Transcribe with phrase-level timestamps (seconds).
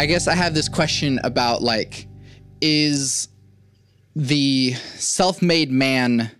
[0.00, 2.08] I guess I have this question about like,
[2.62, 3.28] is
[4.16, 6.30] the self-made man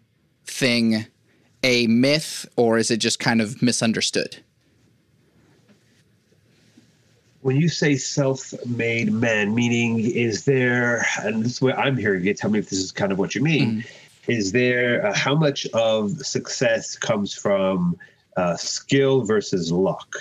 [0.47, 1.05] thing
[1.63, 4.39] a myth or is it just kind of misunderstood?
[7.43, 12.39] When you say self-made man, meaning is there, and this is what I'm hearing it.
[12.39, 13.83] Tell me if this is kind of what you mean.
[13.83, 13.87] Mm.
[14.27, 17.99] Is there uh, how much of success comes from
[18.39, 20.17] uh, skill versus luck?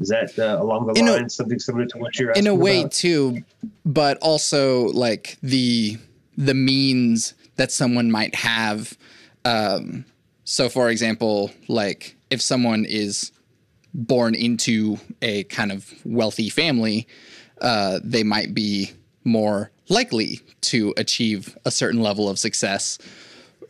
[0.00, 2.80] Is that uh, along the line something similar to what you're asking in a way
[2.80, 2.92] about?
[2.92, 3.42] too,
[3.84, 5.96] but also like the
[6.36, 8.96] the means that someone might have.
[9.44, 10.04] Um,
[10.44, 13.32] so, for example, like if someone is
[13.92, 17.08] born into a kind of wealthy family,
[17.60, 18.92] uh, they might be
[19.24, 22.98] more likely to achieve a certain level of success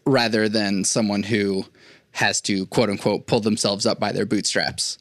[0.05, 1.65] rather than someone who
[2.13, 4.98] has to quote unquote pull themselves up by their bootstraps.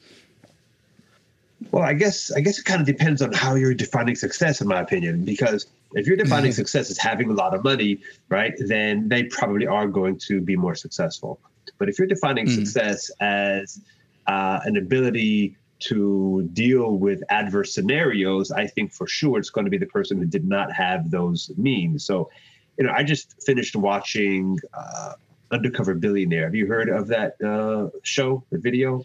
[1.71, 4.67] Well, I guess I guess it kind of depends on how you're defining success, in
[4.67, 5.25] my opinion.
[5.25, 9.65] Because if you're defining success as having a lot of money, right, then they probably
[9.65, 11.39] are going to be more successful.
[11.77, 12.55] But if you're defining mm.
[12.55, 13.81] success as
[14.27, 19.71] uh, an ability to deal with adverse scenarios, I think for sure it's going to
[19.71, 22.05] be the person who did not have those means.
[22.05, 22.29] So,
[22.77, 25.13] you know, I just finished watching uh,
[25.51, 26.43] Undercover Billionaire.
[26.45, 29.03] Have you heard of that uh, show, the video?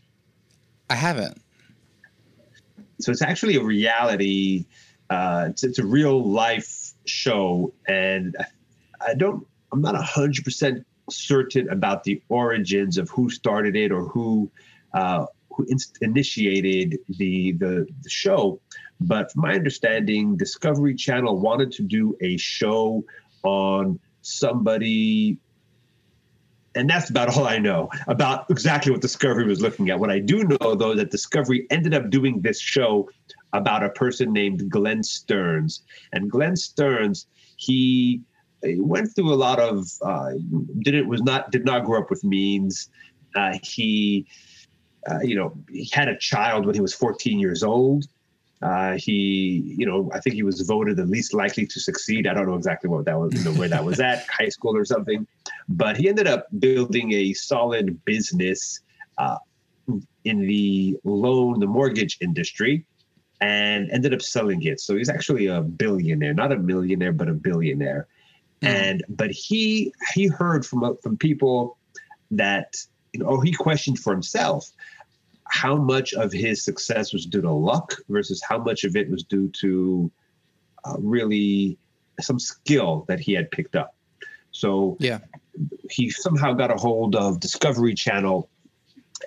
[0.88, 1.40] I haven't.
[3.02, 4.66] So it's actually a reality.
[5.10, 8.36] Uh, it's, it's a real life show, and
[9.06, 9.46] I don't.
[9.72, 14.50] I'm not hundred percent certain about the origins of who started it or who
[14.94, 18.60] uh, who in- initiated the, the the show.
[19.00, 23.04] But from my understanding, Discovery Channel wanted to do a show
[23.42, 25.38] on somebody
[26.74, 29.98] and that's about all I know about exactly what Discovery was looking at.
[29.98, 33.10] What I do know, though, that Discovery ended up doing this show
[33.52, 35.82] about a person named Glenn Stearns.
[36.12, 37.26] And Glenn Stearns,
[37.56, 38.22] he,
[38.64, 40.30] went through a lot of uh,
[40.82, 42.90] didn't was not did not grow up with means.
[43.34, 44.24] Uh, he,
[45.10, 48.04] uh, you know, he had a child when he was 14 years old.
[48.62, 52.28] Uh, he, you know, I think he was voted the least likely to succeed.
[52.28, 54.76] I don't know exactly what that was, you know, where that was at, high school
[54.76, 55.26] or something.
[55.68, 58.80] But he ended up building a solid business
[59.18, 59.38] uh,
[60.24, 62.84] in the loan, the mortgage industry,
[63.40, 64.80] and ended up selling it.
[64.80, 68.06] So he's actually a billionaire, not a millionaire, but a billionaire.
[68.62, 68.68] Mm.
[68.68, 71.78] And but he he heard from from people
[72.30, 72.76] that
[73.12, 74.70] you know, he questioned for himself
[75.44, 79.22] how much of his success was due to luck versus how much of it was
[79.22, 80.10] due to
[80.84, 81.76] uh, really
[82.20, 83.94] some skill that he had picked up.
[84.50, 85.18] So yeah,
[85.90, 88.48] he somehow got a hold of Discovery Channel,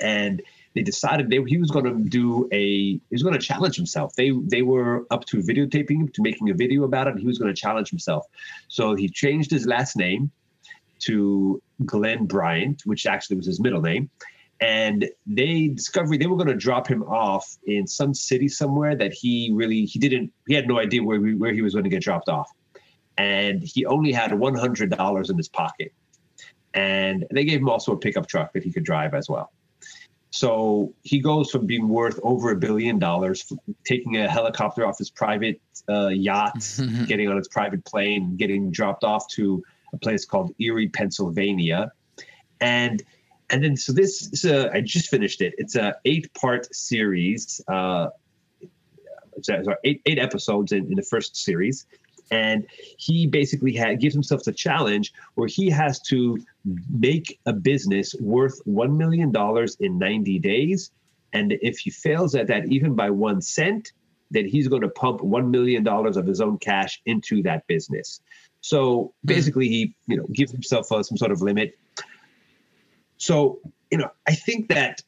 [0.01, 0.41] and
[0.73, 4.15] they decided they, he was going to do a he was going to challenge himself.
[4.15, 7.11] They they were up to videotaping him to making a video about it.
[7.11, 8.25] And he was going to challenge himself,
[8.67, 10.31] so he changed his last name
[10.99, 14.09] to Glenn Bryant, which actually was his middle name,
[14.59, 19.13] and they discovered they were going to drop him off in some city somewhere that
[19.13, 22.01] he really he didn't he had no idea where where he was going to get
[22.01, 22.49] dropped off
[23.17, 25.93] and he only had $100 in his pocket
[26.75, 29.51] and they gave him also a pickup truck that he could drive as well
[30.29, 33.51] so he goes from being worth over a billion dollars
[33.85, 35.59] taking a helicopter off his private
[35.89, 36.53] uh, yacht
[37.07, 39.63] getting on his private plane getting dropped off to
[39.93, 41.91] a place called erie pennsylvania
[42.61, 43.03] and
[43.49, 45.53] and then so this is a, I just finished it.
[45.57, 47.61] It's a eight part series.
[47.67, 48.07] Uh,
[49.41, 51.85] sorry, eight eight episodes in, in the first series,
[52.31, 52.65] and
[52.97, 56.39] he basically had, gives himself the challenge where he has to
[56.89, 60.91] make a business worth one million dollars in ninety days,
[61.33, 63.91] and if he fails at that even by one cent,
[64.31, 68.21] then he's going to pump one million dollars of his own cash into that business.
[68.61, 71.77] So basically, he you know gives himself uh, some sort of limit.
[73.17, 73.59] So,
[73.91, 75.01] you know, I think that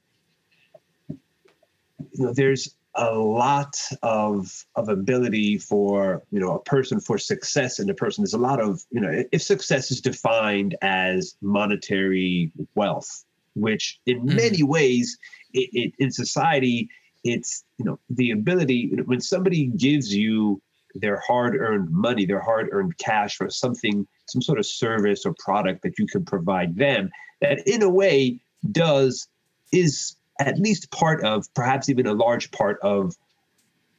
[1.09, 7.79] you know there's a lot of of ability for you know a person for success
[7.79, 12.51] in a person there's a lot of you know if success is defined as monetary
[12.75, 13.23] wealth
[13.55, 14.35] which in mm-hmm.
[14.35, 15.17] many ways
[15.53, 16.89] it, it, in society
[17.23, 20.61] it's you know the ability when somebody gives you
[20.95, 25.99] their hard-earned money their hard-earned cash for something some sort of service or product that
[25.99, 27.09] you can provide them
[27.41, 28.39] that in a way
[28.71, 29.27] does
[29.71, 33.15] is at least part of perhaps even a large part of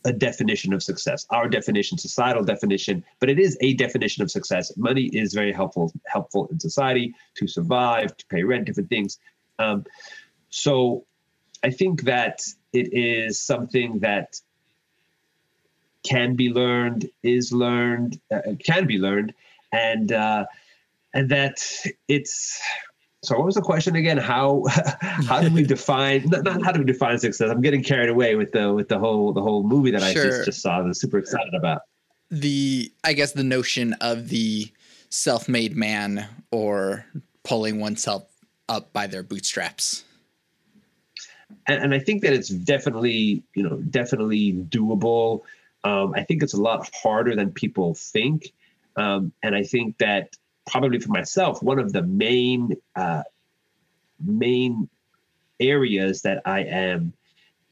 [0.05, 4.77] a definition of success our definition societal definition but it is a definition of success
[4.77, 9.19] money is very helpful helpful in society to survive to pay rent different things
[9.59, 9.85] um,
[10.51, 11.05] so
[11.65, 12.41] i think that
[12.73, 14.41] it is something that
[16.09, 19.35] can be learned, is learned, uh, can be learned,
[19.73, 20.47] and uh,
[21.15, 21.65] and that
[22.09, 22.61] it's.
[23.23, 24.17] So what was the question again?
[24.17, 24.65] How
[25.01, 27.51] how do we define not, not how do we define success?
[27.51, 30.45] I'm getting carried away with the with the whole the whole movie that I just,
[30.45, 30.79] just saw.
[30.79, 31.83] I was super excited about.
[32.31, 34.71] the I guess the notion of the
[35.11, 37.07] self-made man or
[37.43, 38.25] pulling oneself
[38.69, 40.05] up by their bootstraps.
[41.67, 45.43] and, and I think that it's definitely, you know, definitely doable.
[45.85, 48.53] Um, I think it's a lot harder than people think,
[48.97, 50.37] um, and I think that
[50.71, 53.23] probably for myself, one of the main uh,
[54.25, 54.89] main
[55.61, 57.13] areas that I am,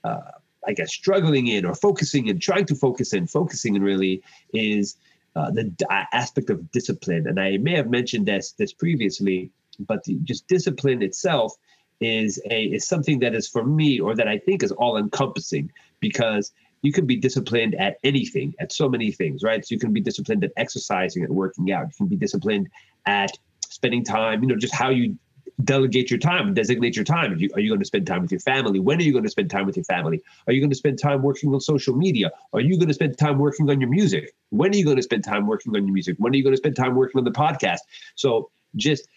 [0.05, 0.33] uh,
[0.67, 4.23] I guess, struggling in or focusing and trying to focus in, focusing in really
[4.53, 4.97] is
[5.35, 7.27] uh, the d- aspect of discipline.
[7.27, 11.55] And I may have mentioned this this previously, but the, just discipline itself
[12.01, 15.73] is a is something that is for me or that I think is all encompassing
[16.01, 16.53] because
[16.87, 19.67] you can be disciplined at anything, at so many things, right?
[19.67, 21.89] So you can be disciplined at exercising, at working out.
[21.89, 22.69] You can be disciplined
[23.07, 23.33] at
[23.69, 25.19] spending time, you know, just how you
[25.65, 27.33] delegate your time, designate your time.
[27.33, 28.79] Are you, are you going to spend time with your family?
[28.79, 30.23] When are you going to spend time with your family?
[30.47, 32.31] Are you going to spend time working on social media?
[32.53, 34.35] Are you going to spend time working on your music?
[34.51, 36.17] When are you going to spend time working on your music?
[36.19, 37.81] When are you going to spend time working on the podcast?
[38.15, 39.09] So just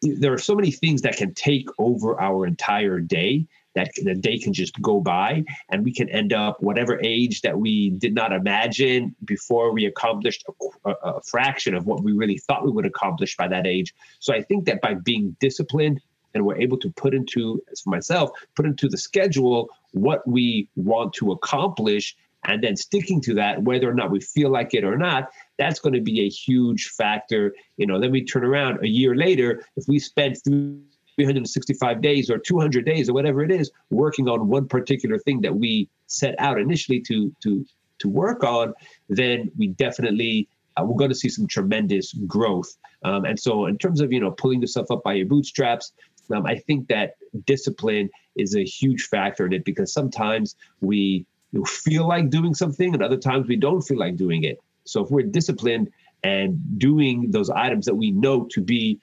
[0.00, 3.46] there are so many things that can take over our entire day
[3.78, 7.58] that the day can just go by and we can end up whatever age that
[7.58, 12.38] we did not imagine before we accomplished a, a, a fraction of what we really
[12.38, 13.94] thought we would accomplish by that age.
[14.18, 16.00] So i think that by being disciplined
[16.34, 20.68] and we're able to put into as for myself put into the schedule what we
[20.76, 24.84] want to accomplish and then sticking to that whether or not we feel like it
[24.84, 27.54] or not that's going to be a huge factor.
[27.76, 30.82] You know then we turn around a year later if we spend spent
[31.18, 35.54] 365 days or 200 days or whatever it is working on one particular thing that
[35.54, 37.64] we set out initially to to
[37.98, 38.72] to work on
[39.08, 42.76] then we definitely uh, we're going to see some tremendous growth.
[43.02, 45.92] Um, and so in terms of you know pulling yourself up by your bootstraps
[46.32, 47.14] um, i think that
[47.46, 51.26] discipline is a huge factor in it because sometimes we
[51.66, 54.60] feel like doing something and other times we don't feel like doing it.
[54.84, 55.90] So if we're disciplined
[56.24, 59.00] and doing those items that we know to be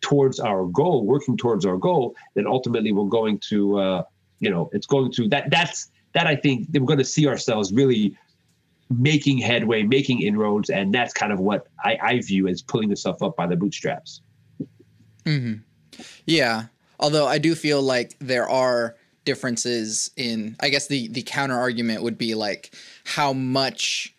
[0.00, 4.02] towards our goal, working towards our goal, then ultimately we're going to, uh,
[4.40, 5.50] you know, it's going to that.
[5.50, 6.26] That's that.
[6.26, 8.16] I think we're going to see ourselves really
[8.90, 13.22] making headway, making inroads, and that's kind of what I, I view as pulling yourself
[13.22, 14.22] up by the bootstraps.
[15.24, 15.54] hmm
[16.26, 16.64] Yeah.
[16.98, 22.02] Although I do feel like there are differences in I guess the the counter argument
[22.02, 22.72] would be like
[23.04, 24.14] how much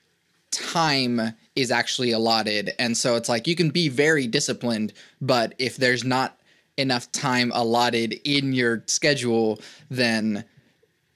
[0.51, 2.71] time is actually allotted.
[2.80, 6.38] And so it's like you can be very disciplined, but if there's not
[6.77, 9.59] enough time allotted in your schedule,
[9.89, 10.45] then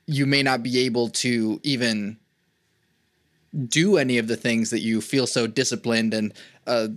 [0.08, 2.18] you may not be able to even
[3.68, 6.34] do any of the things that you feel so disciplined and
[6.68, 6.90] uh,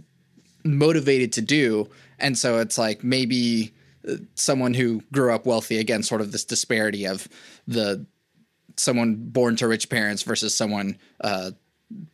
[0.64, 1.88] motivated to do.
[2.18, 3.72] And so it's like maybe
[4.08, 7.28] uh, someone who grew up wealthy again, sort of this disparity of
[7.68, 8.04] the
[8.76, 11.52] someone born to rich parents versus someone uh,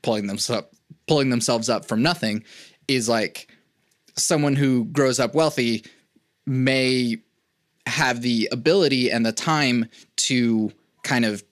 [0.03, 0.74] pulling themselves
[1.07, 2.45] pulling themselves up from nothing
[2.89, 3.49] is like
[4.17, 5.85] someone who grows up wealthy
[6.47, 7.17] may
[7.87, 10.71] have the ability and the time to
[11.03, 11.43] kind of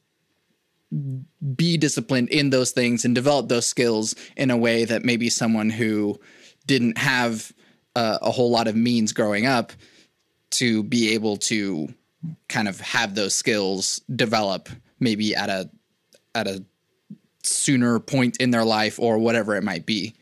[1.56, 5.70] be disciplined in those things and develop those skills in a way that maybe someone
[5.70, 6.18] who
[6.66, 7.52] didn't have
[7.96, 9.72] uh, a whole lot of means growing up
[10.50, 11.88] to be able to
[12.48, 14.68] kind of have those skills develop
[15.00, 15.70] maybe at a
[16.34, 16.64] at a
[17.42, 20.14] sooner point in their life or whatever it might be.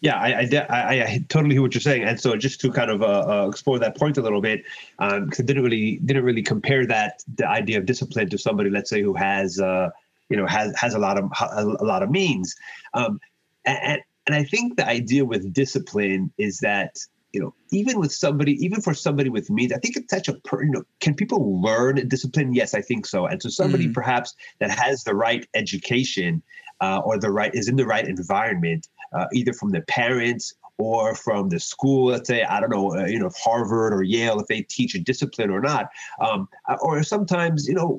[0.00, 2.90] Yeah, I, I, I, I totally hear what you're saying, and so just to kind
[2.90, 4.62] of uh, uh, explore that point a little bit,
[4.98, 8.90] because I didn't really didn't really compare that the idea of discipline to somebody, let's
[8.90, 9.88] say, who has uh,
[10.28, 12.54] you know has has a lot of a lot of means,
[12.94, 13.18] um,
[13.64, 16.98] and and I think the idea with discipline is that
[17.36, 20.34] you know even with somebody even for somebody with means, I think it's such a
[20.48, 22.54] per, you know can people learn discipline?
[22.60, 23.94] Yes, I think so, and so somebody Mhm.
[23.98, 26.42] perhaps that has the right education
[26.80, 28.82] uh, or the right is in the right environment
[29.16, 32.02] uh, either from the parents or from the school.
[32.12, 34.98] Let's say I don't know, uh, you know, Harvard or Yale, if they teach a
[35.10, 35.84] discipline or not,
[36.26, 36.48] um,
[36.80, 37.90] or sometimes you know,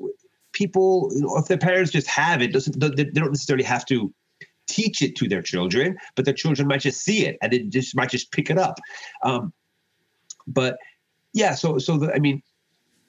[0.52, 3.84] people, you know, if their parents just have it, doesn't they they don't necessarily have
[3.86, 4.12] to
[4.68, 7.96] teach it to their children, but their children might just see it and they just
[7.96, 8.78] might just pick it up.
[9.24, 9.52] Um,
[10.46, 10.76] but
[11.32, 12.42] yeah, so so the, I mean,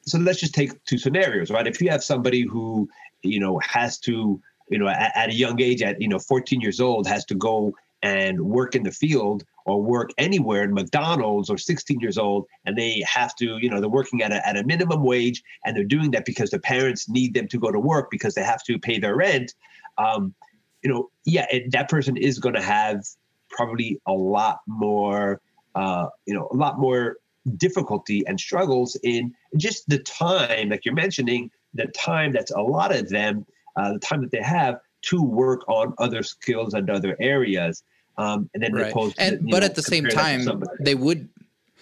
[0.01, 1.67] so let's just take two scenarios, right?
[1.67, 2.89] If you have somebody who
[3.21, 6.61] you know has to you know at, at a young age at you know 14
[6.61, 11.49] years old has to go and work in the field or work anywhere in McDonald's
[11.49, 14.57] or 16 years old and they have to, you know, they're working at a, at
[14.57, 17.79] a minimum wage and they're doing that because the parents need them to go to
[17.79, 19.53] work because they have to pay their rent.
[19.97, 20.33] Um,
[20.83, 23.03] you know, yeah, it, that person is going to have
[23.49, 25.41] probably a lot more,
[25.75, 27.17] uh, you know, a lot more
[27.57, 32.95] difficulty and struggles in just the time, like you're mentioning, the time that's a lot
[32.95, 33.45] of them,
[33.75, 37.83] uh, the time that they have to work on other skills and other areas.
[38.17, 38.91] Um, and then right.
[38.91, 40.45] opposed to, and, but know, at the same time,
[40.81, 41.29] they would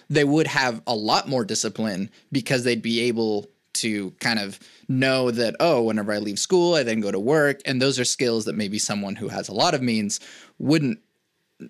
[0.09, 3.47] they would have a lot more discipline because they'd be able
[3.81, 7.59] to kind of know that oh whenever i leave school i then go to work
[7.65, 10.19] and those are skills that maybe someone who has a lot of means
[10.59, 10.99] wouldn't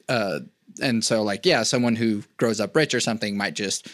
[0.10, 0.40] uh,
[0.82, 3.88] and so like yeah someone who grows up rich or something might just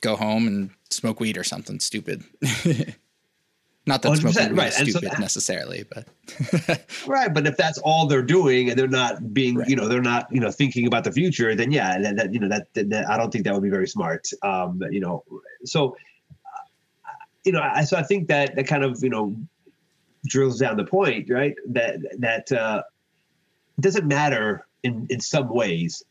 [0.00, 2.22] go home and smoke weed or something stupid
[3.86, 4.68] not that smoking weed right.
[4.68, 8.88] is stupid so that, necessarily but right but if that's all they're doing and they're
[8.88, 9.68] not being right.
[9.68, 12.40] you know they're not you know thinking about the future then yeah that, that you
[12.40, 15.22] know that, that, i don't think that would be very smart um you know
[15.64, 15.96] so
[17.46, 19.34] you know I, so i think that that kind of you know
[20.26, 22.82] drills down the point right that that uh
[23.80, 26.02] doesn't matter in in some ways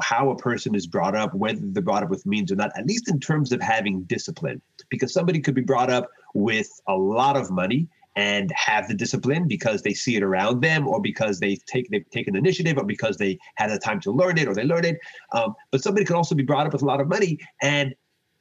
[0.00, 2.86] how a person is brought up, whether they're brought up with means or not, at
[2.86, 4.60] least in terms of having discipline.
[4.88, 9.48] Because somebody could be brought up with a lot of money and have the discipline
[9.48, 13.16] because they see it around them or because they take they've taken initiative or because
[13.16, 14.98] they had the time to learn it or they learn it.
[15.32, 17.94] Um, but somebody could also be brought up with a lot of money and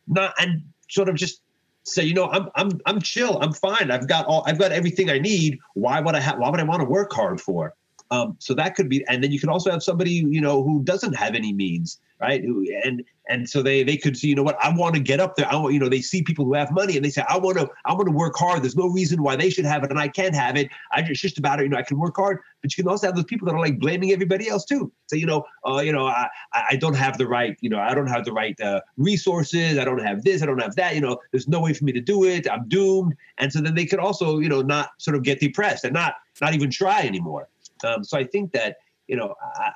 [0.07, 1.41] not and sort of just
[1.85, 5.09] say, you know, I'm I'm I'm chill, I'm fine, I've got all I've got everything
[5.09, 5.59] I need.
[5.73, 7.73] Why would I have why would I want to work hard for?
[8.11, 10.83] Um, so that could be, and then you can also have somebody, you know, who
[10.83, 12.43] doesn't have any means, right?
[12.43, 15.21] Who, and and so they they could see, you know what, I want to get
[15.21, 15.47] up there.
[15.49, 17.57] I want, you know, they see people who have money and they say, I want
[17.57, 18.63] to, I want to work hard.
[18.63, 20.69] There's no reason why they should have it and I can't have it.
[20.91, 22.39] I just just about it, you know, I can work hard.
[22.61, 24.91] But you can also have those people that are like blaming everybody else too.
[25.07, 27.93] Say, you know, uh, you know, I I don't have the right, you know, I
[27.93, 29.77] don't have the right uh, resources.
[29.77, 30.43] I don't have this.
[30.43, 30.95] I don't have that.
[30.95, 32.45] You know, there's no way for me to do it.
[32.51, 33.15] I'm doomed.
[33.37, 36.15] And so then they could also, you know, not sort of get depressed and not
[36.41, 37.47] not even try anymore.
[37.83, 39.71] Um, so I think that you know, I,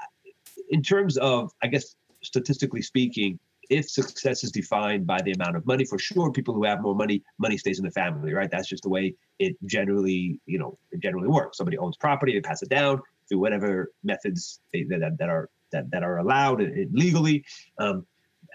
[0.70, 3.38] in terms of, I guess, statistically speaking,
[3.70, 6.96] if success is defined by the amount of money, for sure, people who have more
[6.96, 8.50] money, money stays in the family, right?
[8.50, 11.58] That's just the way it generally, you know, it generally works.
[11.58, 15.92] Somebody owns property, they pass it down through whatever methods they, that, that are that,
[15.92, 17.44] that are allowed legally.
[17.80, 18.06] Um,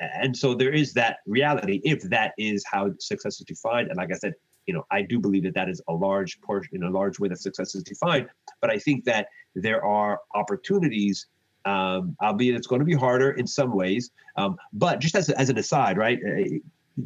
[0.00, 3.88] and so there is that reality if that is how success is defined.
[3.88, 4.32] And like I said,
[4.70, 7.26] you know, I do believe that that is a large portion, in a large way,
[7.28, 8.28] that success is defined.
[8.60, 11.26] But I think that there are opportunities,
[11.64, 14.12] um, albeit it's going to be harder in some ways.
[14.36, 17.02] Um, but just as, as an aside, right, uh,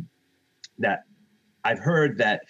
[0.79, 1.05] that
[1.65, 2.43] I've heard that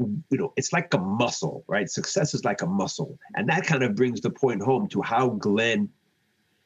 [0.00, 3.84] you know it's like a muscle right success is like a muscle and that kind
[3.84, 5.88] of brings the point home to how glenn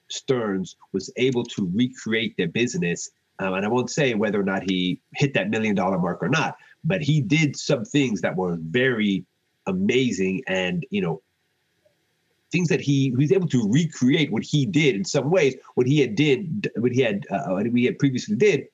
[0.08, 3.10] stearns was able to recreate their business
[3.40, 6.30] um, and i won't say whether or not he hit that million dollar mark or
[6.30, 9.24] not but he did some things that were very
[9.66, 11.20] amazing and you know
[12.52, 16.00] things that he, was able to recreate what he did in some ways what he
[16.00, 18.64] had did what he had uh, what he had previously did.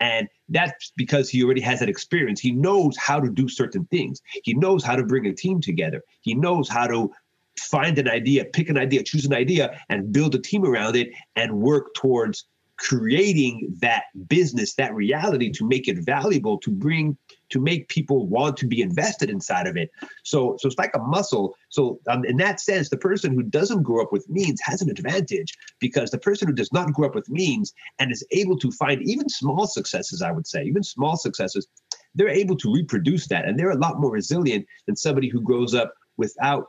[0.00, 2.40] And that's because he already has that experience.
[2.40, 4.22] He knows how to do certain things.
[4.44, 6.02] He knows how to bring a team together.
[6.20, 7.10] He knows how to
[7.58, 11.08] find an idea pick an idea choose an idea and build a team around it
[11.34, 12.44] and work towards
[12.78, 17.16] creating that business, that reality to make it valuable, to bring,
[17.50, 19.90] to make people want to be invested inside of it.
[20.22, 21.56] So, so it's like a muscle.
[21.68, 24.90] So, um, in that sense, the person who doesn't grow up with means has an
[24.90, 28.70] advantage because the person who does not grow up with means and is able to
[28.72, 31.66] find even small successes, I would say, even small successes,
[32.14, 35.74] they're able to reproduce that, and they're a lot more resilient than somebody who grows
[35.74, 36.66] up without,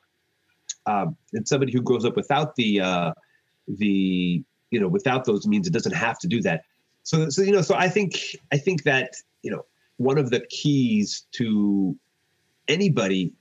[0.85, 3.13] um, than somebody who grows up without the uh,
[3.67, 6.63] the you know without those means it doesn't have to do that
[7.03, 9.63] so so you know so i think i think that you know
[9.99, 11.95] one of the keys to
[12.69, 13.33] anybody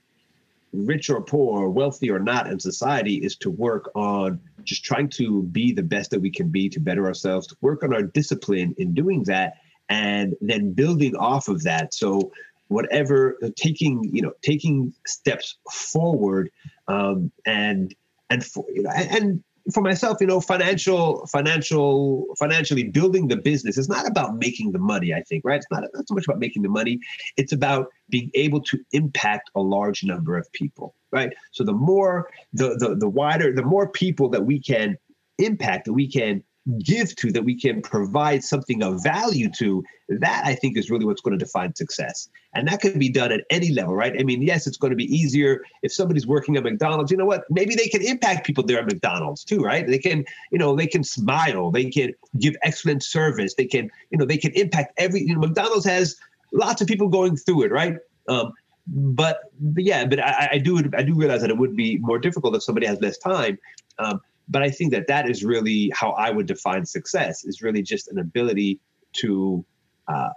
[0.73, 5.43] rich or poor wealthy or not in society is to work on just trying to
[5.43, 8.75] be the best that we can be to better ourselves to work on our discipline
[8.77, 9.53] in doing that
[9.87, 11.93] and then building off of that.
[11.93, 12.31] So
[12.67, 16.51] whatever taking you know taking steps forward
[16.89, 17.95] um, and
[18.29, 23.77] and for, you know and for myself, you know, financial, financial, financially building the business
[23.77, 25.13] is not about making the money.
[25.13, 25.57] I think, right?
[25.57, 26.99] It's not, not so much about making the money.
[27.37, 31.33] It's about being able to impact a large number of people, right?
[31.51, 34.97] So the more, the the the wider, the more people that we can
[35.37, 36.43] impact, that we can
[36.77, 41.05] give to, that we can provide something of value to, that I think is really
[41.05, 42.29] what's going to define success.
[42.53, 44.13] And that can be done at any level, right?
[44.19, 47.11] I mean, yes, it's going to be easier if somebody's working at McDonald's.
[47.11, 47.43] You know what?
[47.49, 49.85] Maybe they can impact people there at McDonald's too, right?
[49.85, 54.17] They can, you know, they can smile, they can give excellent service, they can, you
[54.17, 55.21] know, they can impact every.
[55.21, 56.15] You know, McDonald's has
[56.53, 57.95] lots of people going through it, right?
[58.27, 58.51] Um,
[58.87, 62.17] but, but yeah, but I, I, do I do realize that it would be more
[62.17, 63.59] difficult if somebody has less time.
[63.99, 67.83] Um, but I think that that is really how I would define success is really
[67.83, 68.79] just an ability
[69.13, 69.63] to
[70.07, 70.29] uh,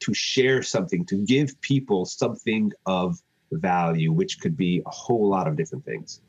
[0.00, 3.20] to share something, to give people something of
[3.50, 6.20] value, which could be a whole lot of different things.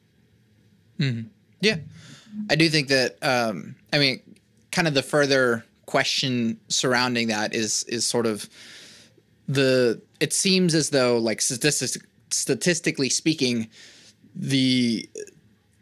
[1.00, 1.28] Mm-hmm.
[1.62, 1.78] Yeah,
[2.50, 3.18] I do think that.
[3.22, 4.22] Um, I mean,
[4.72, 8.50] kind of the further question surrounding that is is sort of
[9.48, 10.02] the.
[10.20, 11.98] It seems as though, like statistics,
[12.32, 13.70] statistically speaking,
[14.36, 15.08] the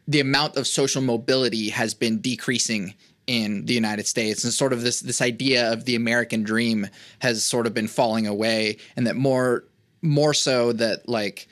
[0.07, 2.93] the amount of social mobility has been decreasing
[3.27, 4.43] in the United States.
[4.43, 6.87] And sort of this this idea of the American dream
[7.19, 9.65] has sort of been falling away and that more
[10.01, 11.47] more so that like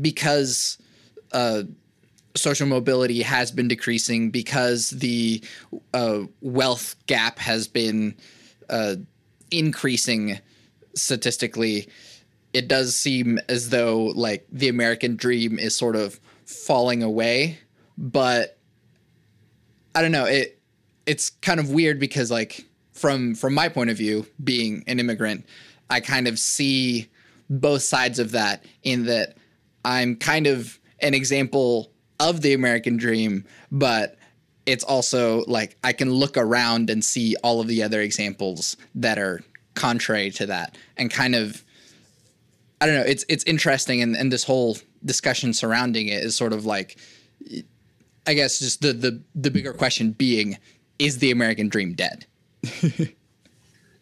[0.00, 0.78] because
[1.32, 1.62] uh,
[2.36, 5.42] social mobility has been decreasing because the
[5.94, 8.14] uh, wealth gap has been
[8.68, 8.94] uh,
[9.50, 10.38] increasing
[10.94, 11.88] statistically
[12.52, 17.58] it does seem as though like the American dream is sort of falling away
[17.96, 18.58] but
[19.94, 20.60] I don't know it
[21.06, 25.46] it's kind of weird because like from from my point of view being an immigrant
[25.88, 27.08] I kind of see
[27.48, 29.36] both sides of that in that
[29.84, 34.18] I'm kind of an example of the American dream but
[34.66, 39.18] it's also like I can look around and see all of the other examples that
[39.18, 39.42] are
[39.74, 41.62] contrary to that and kind of
[42.80, 46.52] I don't know it's it's interesting and, and this whole discussion surrounding it is sort
[46.52, 46.98] of like
[48.26, 50.58] I guess just the the the bigger question being,
[50.98, 52.26] is the American dream dead?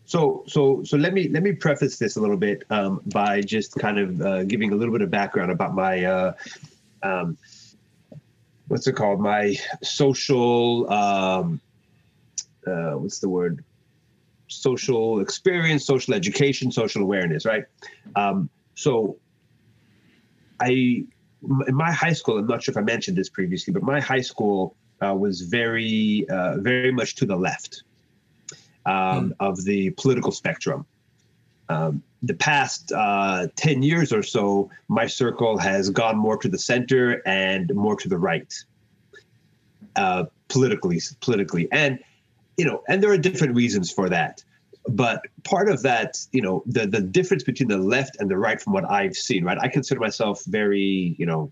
[0.04, 3.74] so so so let me let me preface this a little bit um, by just
[3.76, 6.32] kind of uh, giving a little bit of background about my uh,
[7.02, 7.36] um,
[8.68, 9.20] what's it called?
[9.20, 11.60] My social um,
[12.66, 13.64] uh, what's the word?
[14.48, 17.64] Social experience social education social awareness right?
[18.16, 19.16] Um, so
[20.60, 21.04] i
[21.66, 24.20] in my high school, I'm not sure if I mentioned this previously, but my high
[24.20, 27.82] school uh, was very, uh, very much to the left
[28.86, 29.32] um, mm.
[29.40, 30.86] of the political spectrum.
[31.68, 36.58] Um, the past uh, 10 years or so, my circle has gone more to the
[36.58, 38.52] center and more to the right,
[39.96, 41.68] uh, politically, politically.
[41.72, 41.98] And,
[42.56, 44.42] you know, and there are different reasons for that
[44.88, 48.60] but part of that you know the the difference between the left and the right
[48.60, 51.50] from what i've seen right i consider myself very you know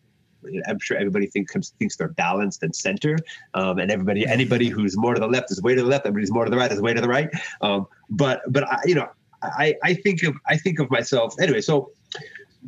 [0.67, 3.17] I'm sure everybody thinks thinks they're balanced and center,
[3.55, 6.07] um, and everybody anybody who's more to the left is way to the left.
[6.07, 7.31] Everybody's more to the right is way to the right.
[7.61, 9.09] Um, but but I, you know
[9.43, 11.61] I I think of I think of myself anyway.
[11.61, 11.91] So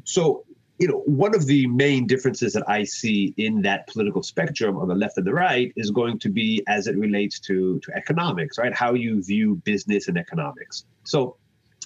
[0.05, 0.44] so
[0.78, 4.88] you know, one of the main differences that I see in that political spectrum on
[4.88, 8.58] the left and the right is going to be as it relates to to economics,
[8.58, 8.74] right?
[8.74, 10.84] How you view business and economics.
[11.04, 11.37] So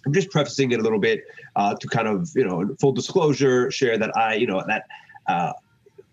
[0.07, 1.25] I'm just prefacing it a little bit
[1.57, 4.85] uh, to kind of, you know, full disclosure, share that I, you know, that
[5.27, 5.53] uh,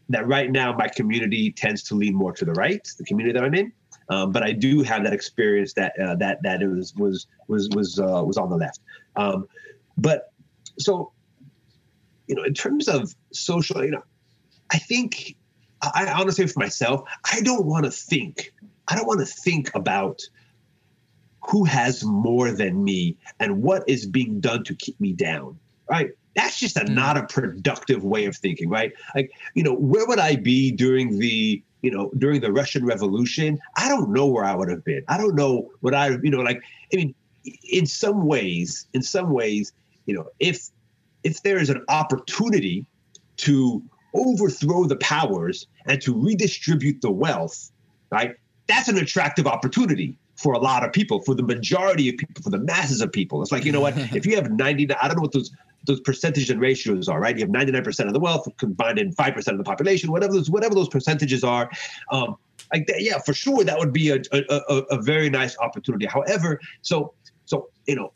[0.09, 3.45] that right now my community tends to lean more to the right, the community that
[3.45, 3.71] I'm in.
[4.09, 7.69] Um, but I do have that experience that uh, that that it was was was
[7.69, 8.81] was uh, was on the left.
[9.15, 9.47] Um,
[9.97, 10.33] but
[10.77, 11.11] so
[12.27, 14.03] you know, in terms of social, you know,
[14.71, 15.35] I think
[15.81, 18.53] I honestly for myself, I don't want to think.
[18.87, 20.21] I don't want to think about
[21.47, 25.59] who has more than me and what is being done to keep me down.
[25.89, 26.09] Right?
[26.35, 26.89] That's just a mm.
[26.89, 28.91] not a productive way of thinking, right?
[29.13, 33.59] Like, you know, where would I be during the you know, during the Russian Revolution,
[33.77, 35.03] I don't know where I would have been.
[35.07, 37.13] I don't know what I, you know, like, I mean,
[37.71, 39.71] in some ways, in some ways,
[40.07, 40.69] you know, if
[41.25, 42.85] if there is an opportunity
[43.37, 43.83] to
[44.13, 47.71] overthrow the powers and to redistribute the wealth,
[48.11, 48.35] right?
[48.67, 52.51] That's an attractive opportunity for a lot of people, for the majority of people, for
[52.51, 53.41] the masses of people.
[53.41, 53.97] It's like, you know what?
[54.15, 55.51] if you have 90, I don't know what those
[55.85, 57.37] those percentage and ratios are, right?
[57.37, 60.73] You have 99% of the wealth combined in 5% of the population, whatever those whatever
[60.73, 61.69] those percentages are.
[62.11, 62.37] Um,
[62.73, 66.07] like that, yeah, for sure, that would be a, a, a, a very nice opportunity.
[66.07, 67.13] However, so
[67.45, 68.13] so you know,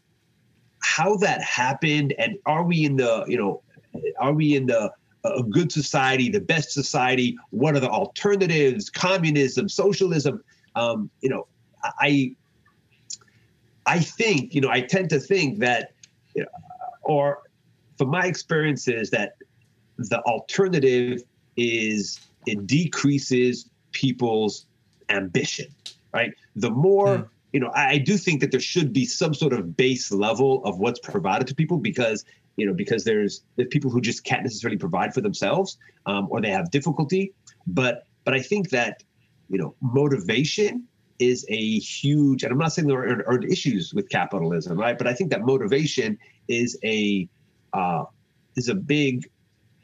[0.82, 3.62] how that happened and are we in the you know
[4.20, 4.92] are we in the
[5.26, 7.38] a good society the best society?
[7.50, 8.90] What are the alternatives?
[8.90, 10.44] Communism socialism?
[10.76, 11.48] Um, you know
[12.00, 12.36] i
[13.86, 15.94] i think you know i tend to think that
[16.36, 16.50] you know,
[17.04, 17.40] or
[17.98, 19.36] from my experiences that
[19.98, 21.24] the alternative
[21.58, 24.68] is it decreases people's
[25.10, 25.74] ambition
[26.14, 26.34] right?
[26.56, 27.30] The more mm.
[27.54, 30.64] You know I, I do think that there should be some sort of base level
[30.66, 32.26] of what's provided to people because
[32.58, 36.42] you know because there's there's people who just can't necessarily provide for themselves um, or
[36.42, 37.34] they have difficulty.
[37.68, 39.04] But but i think that
[39.50, 40.84] you know motivation
[41.18, 44.98] is a huge and i'm not saying there aren't, aren't issues with capitalism right?
[44.98, 47.28] But i think that motivation is a
[47.74, 48.04] uh,
[48.56, 49.30] is a big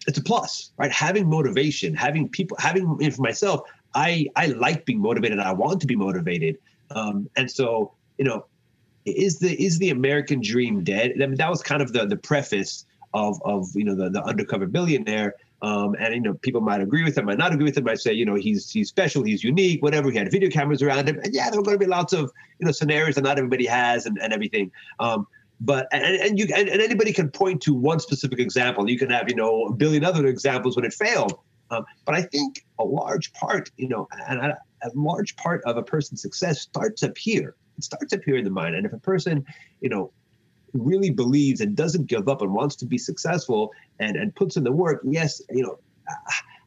[0.07, 0.91] it's a plus right?
[0.91, 3.61] Having motivation having people having for myself
[3.95, 5.39] i i like being motivated.
[5.39, 6.57] I want to be motivated
[6.91, 8.45] um, and so you know
[9.05, 11.13] is the is the American dream dead?
[11.21, 14.23] I mean, that was kind of the the preface of of you know the the
[14.23, 15.35] undercover billionaire.
[15.61, 17.85] Um, and you know, people might agree with him, might not agree with him.
[17.85, 20.11] Might say, you know, he's he's special, he's unique, whatever.
[20.11, 22.31] He had video cameras around him, and yeah, there were going to be lots of
[22.59, 24.71] you know scenarios that not everybody has, and, and everything.
[24.99, 25.27] Um,
[25.61, 28.89] but and, and you and, and, anybody can point to one specific example.
[28.89, 31.39] You can have you know a billion other examples when it failed.
[31.71, 34.57] Um, but I think a large part, you know, and a,
[34.93, 38.43] a large part of a person's success starts up here it starts up here in
[38.43, 38.75] the mind.
[38.75, 39.45] And if a person,
[39.81, 40.11] you know,
[40.73, 44.63] really believes and doesn't give up and wants to be successful and, and puts in
[44.63, 45.79] the work, yes, you know,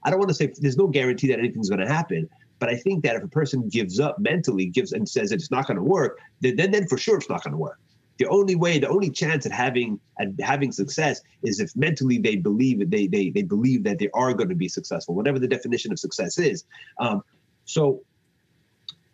[0.04, 2.28] I don't want to say there's no guarantee that anything's going to happen.
[2.58, 5.66] But I think that if a person gives up mentally, gives and says it's not
[5.66, 7.78] going to work, then, then then for sure it's not going to work.
[8.16, 12.34] The only way, the only chance at having at having success is if mentally they
[12.34, 15.92] believe they they they believe that they are going to be successful, whatever the definition
[15.92, 16.64] of success is.
[16.98, 17.22] Um,
[17.64, 18.02] so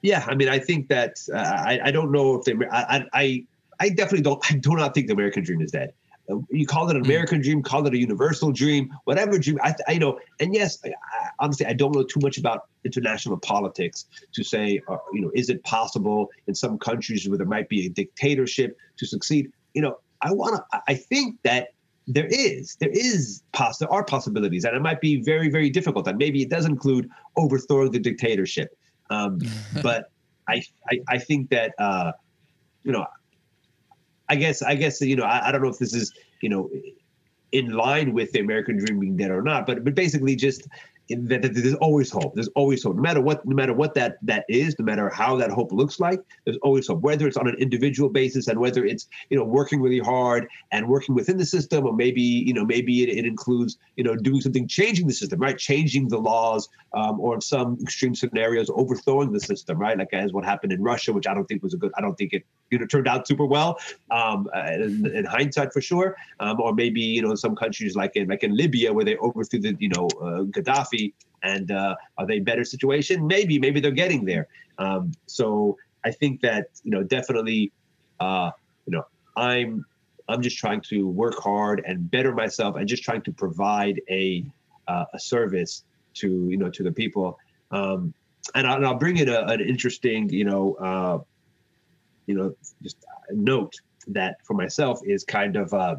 [0.05, 2.55] yeah, I mean, I think that uh, I, I don't know if they.
[2.71, 3.47] I, I
[3.81, 4.45] I definitely don't.
[4.53, 5.95] I do not think the American dream is dead.
[6.31, 7.11] Uh, you call it an hmm.
[7.11, 9.59] American dream, call it a universal dream, whatever dream.
[9.62, 10.90] I, I know, and yes, I,
[11.38, 15.49] honestly, I don't know too much about international politics to say, uh, you know, is
[15.49, 19.51] it possible in some countries where there might be a dictatorship to succeed?
[19.73, 20.83] You know, I want to.
[20.87, 21.69] I think that
[22.07, 26.07] there is there is poss- there are possibilities and it might be very very difficult
[26.07, 28.77] and maybe it does include overthrowing the dictatorship
[29.11, 29.40] um,
[29.83, 30.11] but
[30.49, 32.12] I, I, I think that uh,
[32.83, 33.07] you know,
[34.29, 36.71] I guess I guess you know I, I don't know if this is you know
[37.53, 40.67] in line with the American dream being dead or not, but but basically just
[41.09, 42.35] that, there's always hope.
[42.35, 42.97] There's always hope.
[42.97, 46.01] No matter what, no matter what that that is, no matter how that hope looks
[46.01, 47.01] like, there's always hope.
[47.01, 50.88] Whether it's on an individual basis and whether it's you know working really hard and
[50.88, 54.40] working within the system, or maybe you know maybe it, it includes you know doing
[54.40, 55.59] something, changing the system, right?
[55.59, 59.99] Changing the laws, um, or in some extreme scenarios, overthrowing the system, right?
[59.99, 61.93] Like as what happened in Russia, which I don't think was a good.
[61.97, 63.79] I don't think it you know turned out super well
[64.11, 66.17] um, in, in, hindsight for sure.
[66.41, 69.61] Um, or maybe you know some countries like in like in Libya where they overthrew
[69.61, 71.13] the you know uh, Gaddafi
[71.45, 73.27] and uh, are they better situation?
[73.27, 74.49] Maybe, maybe they're getting there.
[74.79, 77.71] Um, so I think that you know definitely,
[78.19, 78.51] uh,
[78.87, 79.05] you know,
[79.37, 79.85] I'm
[80.29, 84.45] I'm just trying to work hard and better myself, and just trying to provide a
[84.89, 85.85] uh, a service
[86.15, 87.39] to you know to the people.
[87.71, 88.15] Um,
[88.55, 91.19] and, I'll, and I'll bring in a, an interesting, you know, uh,
[92.27, 92.97] you know, just
[93.31, 93.75] note
[94.09, 95.97] that for myself is kind of uh,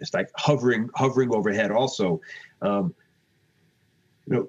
[0.00, 2.20] it's like hovering hovering overhead also.
[2.62, 2.94] Um,
[4.26, 4.48] you know,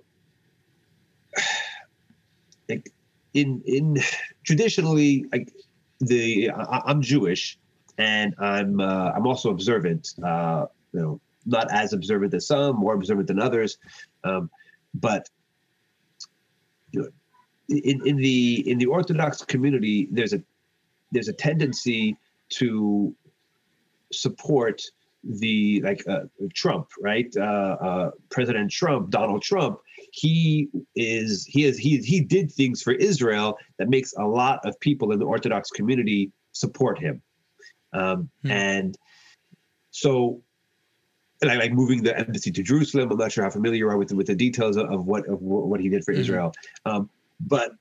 [2.69, 2.91] like
[3.33, 3.97] in in
[4.43, 5.51] traditionally, like
[5.99, 7.57] the I, am Jewish,
[7.97, 10.13] and I'm uh, I'm also observant.
[10.23, 13.77] Uh, you know, not as observant as some, more observant than others,
[14.23, 14.49] um,
[14.93, 15.29] but
[17.69, 20.41] in in the in the Orthodox community, there's a
[21.11, 22.17] there's a tendency
[22.49, 23.15] to
[24.11, 24.81] support
[25.23, 26.21] the like uh,
[26.53, 27.31] Trump, right?
[27.37, 29.79] Uh, uh, President Trump, Donald Trump,
[30.11, 34.79] he is he is he he did things for Israel that makes a lot of
[34.79, 37.21] people in the Orthodox community support him,
[37.93, 38.51] um, hmm.
[38.51, 38.97] and
[39.91, 40.41] so
[41.43, 43.11] like, like moving the embassy to Jerusalem.
[43.11, 45.41] I'm not sure how familiar you are with with the details of, of what of
[45.41, 46.21] what he did for mm-hmm.
[46.21, 46.53] Israel,
[46.85, 47.71] um, but.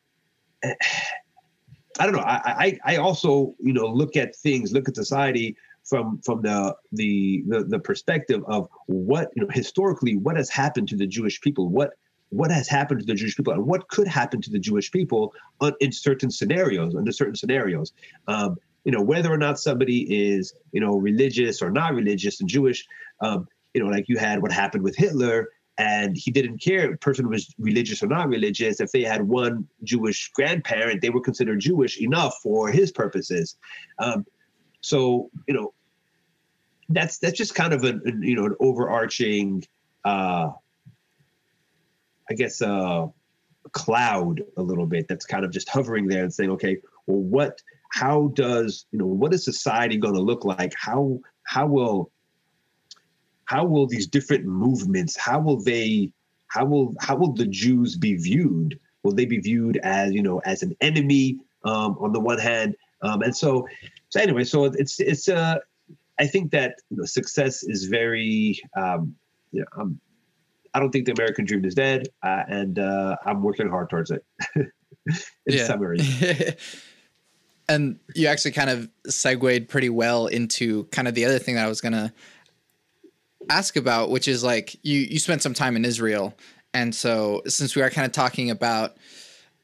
[2.00, 2.20] I don't know.
[2.20, 5.56] I, I I also you know look at things, look at society
[5.88, 10.88] from from the, the the the perspective of what you know historically what has happened
[10.88, 11.94] to the Jewish people, what
[12.30, 15.32] what has happened to the Jewish people, and what could happen to the Jewish people
[15.80, 17.92] in certain scenarios, under certain scenarios.
[18.26, 22.48] Um, you know, whether or not somebody is you know religious or not religious and
[22.48, 22.86] Jewish.
[23.20, 26.94] Um, you know, like you had what happened with Hitler, and he didn't care if
[26.94, 28.80] a person was religious or not religious.
[28.80, 33.56] If they had one Jewish grandparent, they were considered Jewish enough for his purposes.
[33.98, 34.26] Um,
[34.80, 35.72] so you know,
[36.88, 39.64] that's that's just kind of an, an you know an overarching
[40.04, 40.50] uh
[42.30, 43.06] i guess uh
[43.72, 47.62] cloud a little bit that's kind of just hovering there and saying okay well what
[47.92, 52.10] how does you know what is society going to look like how how will
[53.48, 56.12] how will these different movements how will they
[56.48, 58.78] how will how will the jews be viewed?
[59.02, 62.74] Will they be viewed as you know as an enemy um, on the one hand?
[63.02, 63.66] Um, and so
[64.08, 65.58] so anyway so it's it's uh
[66.18, 69.14] i think that you know, success is very um
[69.52, 70.00] you know i'm
[70.74, 74.10] i don't think the american dream is dead uh, and uh, i'm working hard towards
[74.10, 74.24] it.
[75.46, 75.98] In summary.
[77.70, 81.66] And you actually kind of segued pretty well into kind of the other thing that
[81.66, 82.14] i was gonna
[83.50, 86.36] ask about which is like you you spent some time in israel
[86.74, 88.96] and so since we are kind of talking about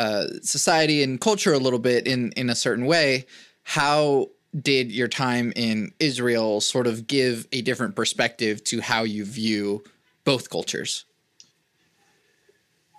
[0.01, 3.27] uh, society and culture a little bit in in a certain way
[3.65, 4.29] how
[4.61, 9.83] did your time in Israel sort of give a different perspective to how you view
[10.25, 11.05] both cultures?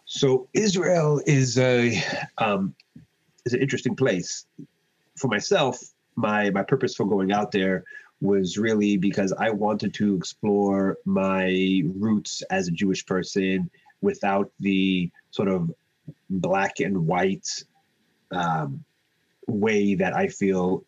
[0.06, 2.02] So Israel is a
[2.38, 2.76] um,
[3.46, 4.46] is an interesting place.
[5.18, 5.80] For myself,
[6.16, 7.84] my my purpose for going out there
[8.22, 13.70] was really because I wanted to explore my roots as a Jewish person
[14.02, 15.72] without the sort of
[16.30, 17.48] black and white
[18.32, 18.84] um,
[19.48, 20.84] way that I feel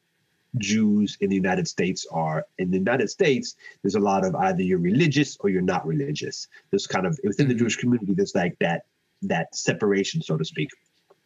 [0.57, 2.45] Jews in the United States are.
[2.57, 6.47] In the United States, there's a lot of either you're religious or you're not religious.
[6.71, 7.59] There's kind of within the mm-hmm.
[7.59, 8.83] Jewish community, there's like that
[9.23, 10.69] that separation, so to speak.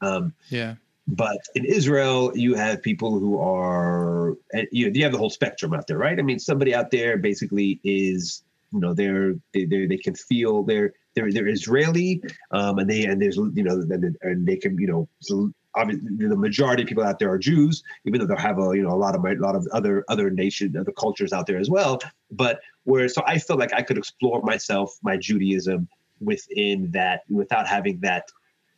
[0.02, 0.76] Um, yeah.
[1.08, 4.36] But in Israel, you have people who are,
[4.72, 6.18] you know, you have the whole spectrum out there, right?
[6.18, 10.64] I mean, somebody out there basically is, you know, they're they they they can feel
[10.64, 13.84] they're they're they're Israeli, um, and they and there's you know
[14.22, 18.20] and they can you know obviously the majority of people out there are Jews, even
[18.20, 20.76] though they have a you know a lot of a lot of other other nation
[20.78, 22.00] other cultures out there as well.
[22.32, 25.88] But where so I felt like I could explore myself, my Judaism
[26.20, 28.26] within that without having that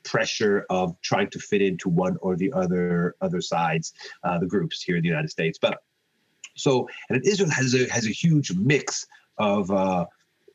[0.04, 4.82] pressure of trying to fit into one or the other other sides, uh, the groups
[4.82, 5.58] here in the United States.
[5.62, 5.80] But
[6.56, 9.06] so and Israel has a has a huge mix
[9.38, 10.06] of uh,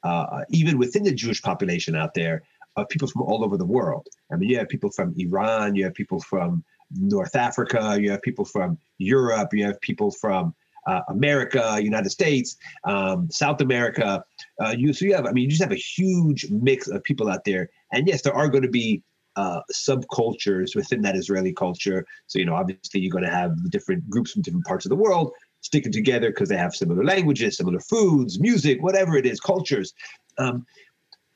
[0.02, 2.42] uh, even within the Jewish population out there
[2.76, 4.06] of people from all over the world.
[4.32, 8.22] I mean, you have people from Iran, you have people from North Africa, you have
[8.22, 10.54] people from Europe, you have people from
[10.86, 14.24] uh, America, United States, um, South America.
[14.60, 17.28] Uh, you so you have, I mean, you just have a huge mix of people
[17.28, 17.68] out there.
[17.92, 19.02] And yes, there are going to be
[19.38, 22.04] uh, subcultures within that Israeli culture.
[22.26, 24.96] So you know, obviously, you're going to have different groups from different parts of the
[24.96, 29.94] world sticking together because they have similar languages, similar foods, music, whatever it is, cultures.
[30.38, 30.66] Um,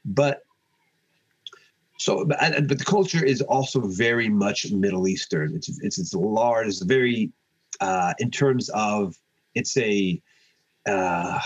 [0.04, 0.40] but
[1.98, 5.54] so, but, but the culture is also very much Middle Eastern.
[5.54, 6.66] It's it's it's large.
[6.66, 7.30] It's very
[7.80, 9.14] uh, in terms of
[9.54, 10.20] it's a
[10.86, 11.40] uh,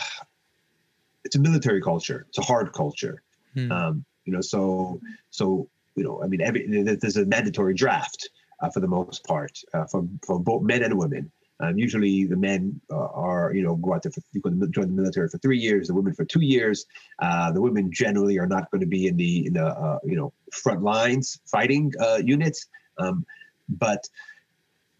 [1.22, 2.24] it's a military culture.
[2.30, 3.22] It's a hard culture.
[3.52, 3.70] Hmm.
[3.70, 8.28] Um, you know, so so you know, I mean, every there's a mandatory draft
[8.60, 11.30] uh, for the most part uh, for both men and women.
[11.58, 14.88] Um, usually, the men uh, are, you know, go out there for you can join
[14.88, 15.88] the military for three years.
[15.88, 16.84] The women for two years.
[17.18, 20.16] Uh, the women generally are not going to be in the in the uh, you
[20.16, 22.66] know front lines fighting uh, units.
[22.98, 23.24] Um,
[23.68, 24.06] but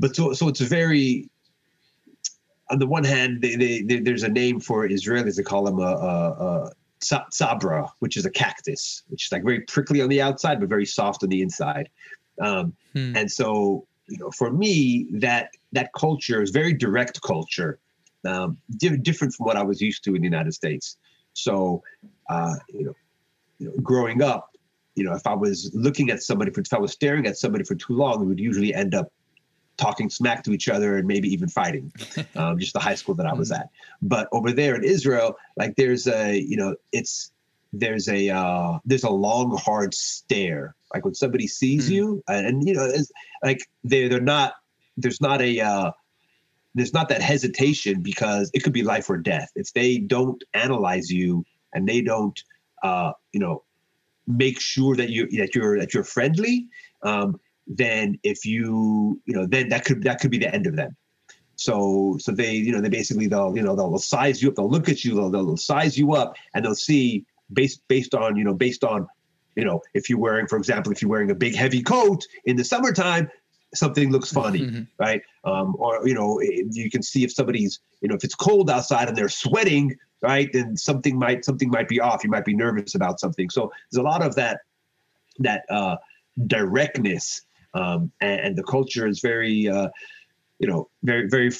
[0.01, 1.29] but so so it's very
[2.71, 5.37] on the one hand, they, they, they, there's a name for Israelis.
[5.37, 9.61] They call them a, a, a sabra, which is a cactus, which is like very
[9.61, 11.89] prickly on the outside but very soft on the inside.
[12.41, 13.17] Um, hmm.
[13.17, 17.79] And so you know, for me, that that culture is very direct culture,
[18.25, 20.97] um, di- different from what I was used to in the United States.
[21.33, 21.83] So,
[22.31, 22.95] uh, you know,
[23.59, 24.51] you know, growing up,
[24.95, 27.65] you know, if I was looking at somebody, for, if I was staring at somebody
[27.65, 29.13] for too long, it would usually end up
[29.77, 31.93] talking smack to each other and maybe even fighting.
[32.35, 33.55] Um, just the high school that I was hmm.
[33.55, 33.71] at.
[34.03, 37.31] But over there in Israel, like there's a, you know, it's
[37.73, 41.95] there's a uh, there's a long hard stare like when somebody sees mm.
[41.95, 43.11] you and, and, you know it's
[43.43, 44.55] like they they're not
[44.97, 45.91] there's not a uh,
[46.75, 51.11] there's not that hesitation because it could be life or death if they don't analyze
[51.11, 52.43] you and they don't
[52.83, 53.63] uh, you know
[54.27, 56.67] make sure that you that you're that you're friendly
[57.03, 60.77] um, then if you you know then that could that could be the end of
[60.77, 60.97] them.
[61.57, 64.71] So so they you know they basically they'll you know they'll size you up they'll
[64.71, 68.45] look at you they'll, they'll size you up and they'll see based based on you
[68.45, 69.07] know based on
[69.57, 72.57] you know if you're wearing for example if you're wearing a big heavy coat in
[72.57, 73.29] the summertime
[73.75, 74.83] something looks funny mm-hmm.
[74.99, 75.23] right?
[75.45, 79.09] Um, or you know you can see if somebody's you know if it's cold outside
[79.09, 82.25] and they're sweating right then something might something might be off.
[82.25, 83.51] You might be nervous about something.
[83.51, 84.61] So there's a lot of that
[85.39, 85.97] that uh,
[86.47, 87.43] directness
[87.77, 89.89] um, and, and, the culture is very uh,
[90.59, 91.51] you know very very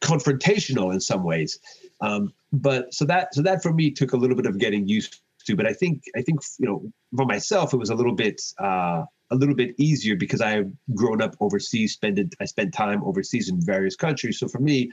[0.00, 1.58] confrontational in some ways
[2.00, 5.20] um, but so that so that for me took a little bit of getting used
[5.46, 5.56] to.
[5.56, 6.82] But I think I think you know
[7.16, 10.70] for myself it was a little bit uh, a little bit easier because I have
[10.94, 14.38] grown up overseas, spent I spent time overseas in various countries.
[14.38, 14.90] So for me,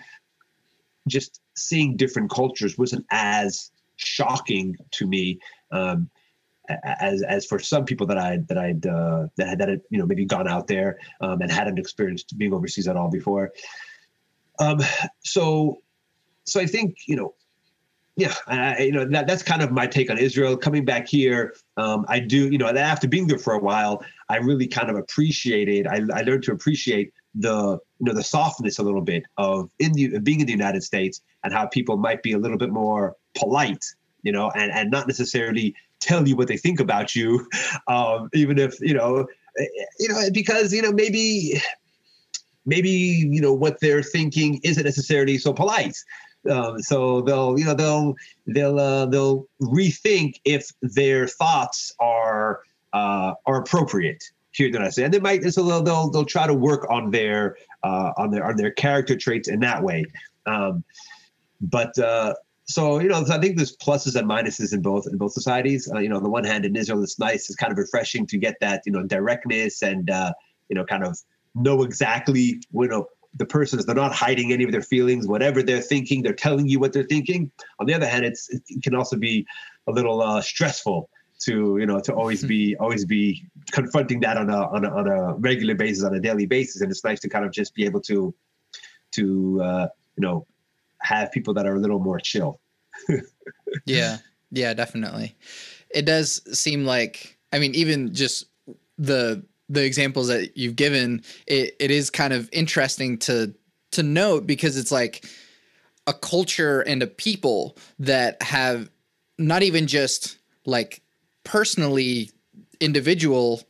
[1.08, 5.40] just seeing different cultures wasn't as shocking to me.
[5.72, 6.10] Um,
[6.70, 9.98] as as for some people that I that I'd uh, that had that had, you
[9.98, 13.52] know maybe gone out there um, and hadn't experienced being overseas at all before.
[14.60, 14.80] Um,
[15.24, 15.82] so
[16.46, 17.36] so I think you know
[18.16, 20.56] yeah, I, you know that that's kind of my take on Israel.
[20.56, 24.38] Coming back here, um, I do you know after being there for a while, I
[24.38, 25.88] really kind of appreciated.
[25.88, 29.94] I, I learned to appreciate the you know the softness a little bit of in
[29.94, 33.16] the being in the United States and how people might be a little bit more
[33.36, 33.84] polite,
[34.22, 37.48] you know, and and not necessarily tell you what they think about you,
[37.88, 39.26] um, even if you know,
[39.60, 39.66] eh,
[40.00, 41.62] you know because you know maybe
[42.66, 45.98] maybe you know what they're thinking isn't necessarily so polite
[46.50, 48.16] um, so they'll, you know, they'll
[48.48, 52.62] they'll uh, they'll rethink if their thoughts are
[52.92, 55.44] uh, are appropriate here that I States, and they might.
[55.52, 59.16] So they'll they'll, they'll try to work on their uh, on their on their character
[59.16, 60.06] traits in that way.
[60.46, 60.84] Um,
[61.62, 62.34] but uh,
[62.66, 65.90] so you know, so I think there's pluses and minuses in both in both societies.
[65.94, 68.26] Uh, you know, on the one hand, in Israel, it's nice, it's kind of refreshing
[68.28, 70.34] to get that you know directness and uh,
[70.70, 71.18] you know kind of
[71.56, 75.82] know exactly you know the persons they're not hiding any of their feelings whatever they're
[75.82, 77.52] thinking they're telling you what they're thinking.
[77.80, 79.46] On the other hand it's it can also be
[79.88, 84.50] a little uh, stressful to you know to always be always be confronting that on
[84.50, 86.82] a, on a on a regular basis on a daily basis.
[86.82, 88.34] And it's nice to kind of just be able to
[89.14, 90.48] to uh, you know
[91.04, 92.60] have people that are a little more chill.
[93.86, 94.18] Yeah.
[94.52, 95.36] Yeah definitely.
[95.90, 98.46] It does seem like i mean even just
[98.98, 103.54] the the examples that you've given, it, it is kind of interesting to
[103.92, 105.26] to note because it's like
[106.08, 108.90] a culture and a people that have
[109.38, 111.02] not even just like
[111.44, 112.30] personally
[112.80, 113.62] individual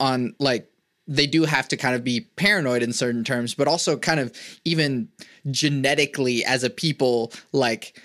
[0.00, 0.70] on like
[1.08, 4.32] they do have to kind of be paranoid in certain terms but also kind of
[4.64, 5.08] even
[5.50, 8.00] genetically as a people like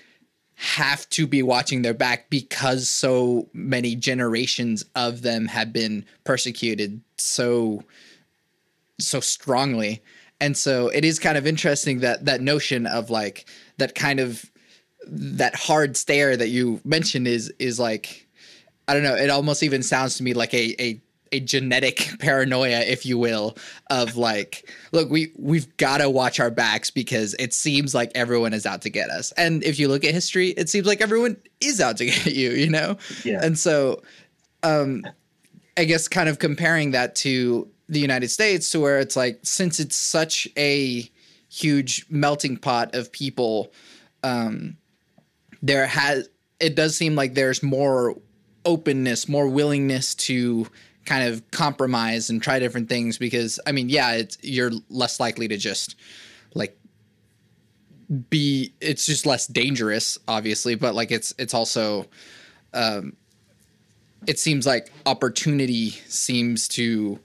[0.54, 7.00] have to be watching their back because so many generations of them have been persecuted
[7.18, 7.82] so
[9.00, 10.02] so strongly.
[10.40, 14.50] And so it is kind of interesting that that notion of like that kind of
[15.06, 18.28] that hard stare that you mentioned is is like
[18.86, 21.00] i don't know it almost even sounds to me like a a
[21.32, 23.56] a genetic paranoia, if you will,
[23.90, 28.52] of like, look, we we've got to watch our backs because it seems like everyone
[28.52, 29.32] is out to get us.
[29.32, 32.50] And if you look at history, it seems like everyone is out to get you,
[32.50, 32.98] you know.
[33.24, 33.40] Yeah.
[33.42, 34.02] And so,
[34.62, 35.04] um,
[35.76, 39.80] I guess kind of comparing that to the United States, to where it's like, since
[39.80, 41.10] it's such a
[41.48, 43.72] huge melting pot of people,
[44.22, 44.76] um,
[45.62, 46.28] there has
[46.60, 48.16] it does seem like there's more
[48.64, 50.66] openness, more willingness to
[51.04, 55.48] kind of compromise and try different things because I mean, yeah, it's you're less likely
[55.48, 55.96] to just
[56.54, 56.78] like
[58.30, 62.06] be it's just less dangerous obviously, but like it's it's also
[62.74, 63.16] um
[64.26, 67.18] it seems like opportunity seems to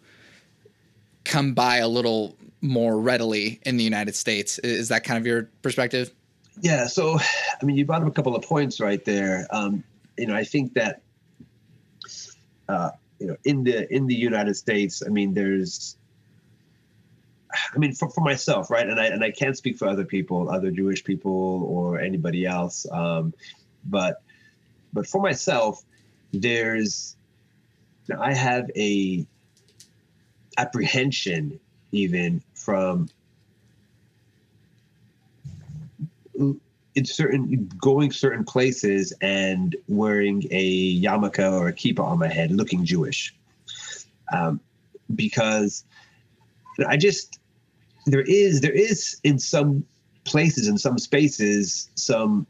[1.23, 4.57] come by a little more readily in the United States.
[4.59, 6.11] Is that kind of your perspective?
[6.61, 6.87] Yeah.
[6.87, 7.19] So,
[7.61, 9.47] I mean, you brought up a couple of points right there.
[9.51, 9.83] Um,
[10.17, 11.01] you know, I think that
[12.67, 15.97] uh, you know in the in the United States, I mean, there's
[17.73, 20.49] I mean, for, for myself, right, and I and I can't speak for other people,
[20.49, 23.33] other Jewish people or anybody else, um,
[23.85, 24.21] but
[24.93, 25.83] but for myself,
[26.33, 27.15] there's
[28.19, 29.25] I have a
[30.57, 31.59] apprehension
[31.91, 33.09] even from
[36.97, 42.51] in certain going certain places and wearing a yarmulke or a kippah on my head,
[42.51, 43.35] looking Jewish,
[44.33, 44.59] um,
[45.13, 45.83] because
[46.87, 47.39] I just
[48.07, 49.85] there is there is in some
[50.23, 52.47] places in some spaces some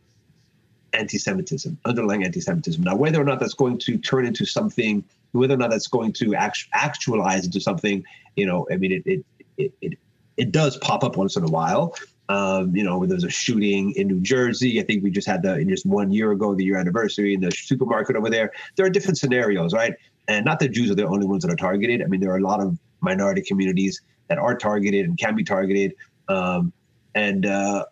[0.93, 2.81] anti-Semitism, underlying anti-Semitism.
[2.81, 6.13] Now, whether or not that's going to turn into something, whether or not that's going
[6.13, 8.05] to act, actualize into something,
[8.37, 9.25] you know, I mean, it it
[9.57, 9.99] it, it,
[10.37, 11.95] it does pop up once in a while.
[12.29, 14.79] Um, you know, there was a shooting in New Jersey.
[14.79, 17.51] I think we just had the just one year ago, the year anniversary in the
[17.51, 18.51] supermarket over there.
[18.75, 19.93] There are different scenarios, right?
[20.27, 22.01] And not that Jews are the only ones that are targeted.
[22.01, 25.43] I mean, there are a lot of minority communities that are targeted and can be
[25.43, 25.93] targeted.
[26.27, 26.73] Um,
[27.15, 27.85] and uh,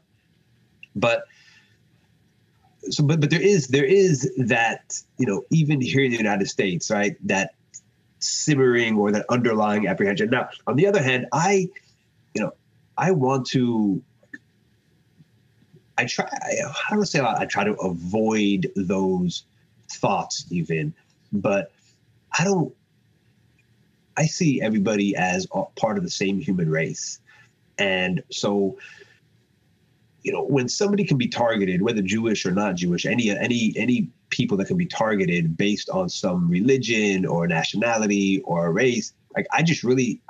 [0.95, 1.23] but
[2.89, 6.47] so, but but there is there is that you know even here in the United
[6.47, 7.15] States, right?
[7.25, 7.51] That
[8.19, 10.29] simmering or that underlying apprehension.
[10.29, 11.69] Now, on the other hand, I,
[12.33, 12.51] you know,
[12.97, 14.01] I want to
[15.97, 16.29] I try.
[16.91, 17.21] I say?
[17.21, 19.43] I try to avoid those
[19.91, 20.93] thoughts, even,
[21.31, 21.71] but
[22.37, 22.73] I don't.
[24.17, 27.19] I see everybody as part of the same human race,
[27.77, 28.77] and so,
[30.23, 34.09] you know, when somebody can be targeted, whether Jewish or not Jewish, any any any
[34.29, 39.13] people that can be targeted based on some religion or nationality or race.
[39.35, 40.21] Like I just really,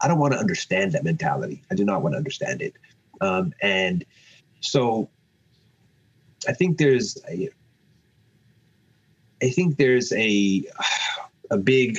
[0.00, 1.62] I don't want to understand that mentality.
[1.70, 2.74] I do not want to understand it.
[3.20, 4.04] Um, and
[4.64, 5.08] so
[6.48, 7.48] I think there's, a,
[9.42, 10.64] I think there's a,
[11.50, 11.98] a big,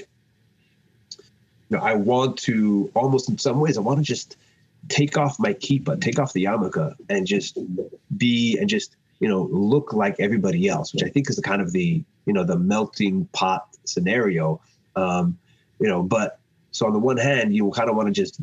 [1.70, 4.38] you know, I want to almost in some ways, I want to just
[4.88, 7.58] take off my kippa, take off the yarmulke, and just
[8.18, 11.62] be and just you know look like everybody else, which I think is the kind
[11.62, 14.62] of the you know the melting pot scenario.
[14.96, 15.38] Um,
[15.80, 16.40] you know, but
[16.72, 18.40] so on the one hand, you kind of want to just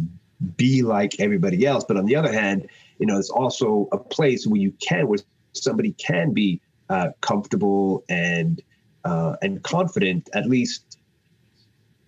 [0.56, 2.68] be like everybody else, but on the other hand,
[3.02, 5.18] you know, it's also a place where you can where
[5.54, 8.62] somebody can be uh, comfortable and
[9.04, 10.98] uh, and confident, at least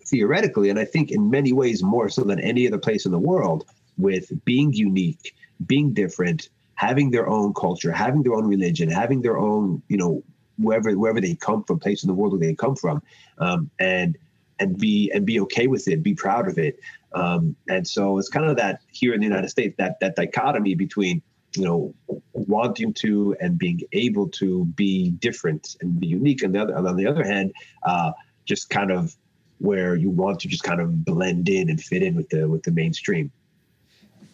[0.07, 3.19] theoretically, and I think in many ways more so than any other place in the
[3.19, 3.65] world,
[3.99, 5.35] with being unique,
[5.67, 10.23] being different, having their own culture, having their own religion, having their own, you know,
[10.59, 13.03] wherever wherever they come from, place in the world where they come from,
[13.39, 14.17] um, and
[14.61, 16.79] and be and be okay with it, be proud of it.
[17.13, 20.75] Um, and so it's kind of that here in the United States that that dichotomy
[20.75, 21.23] between
[21.57, 21.95] you know
[22.33, 26.97] wanting to and being able to be different and be unique, and the other on
[26.97, 27.53] the other hand,
[27.85, 28.13] uh,
[28.45, 29.15] just kind of
[29.59, 32.63] where you want to just kind of blend in and fit in with the with
[32.63, 33.31] the mainstream.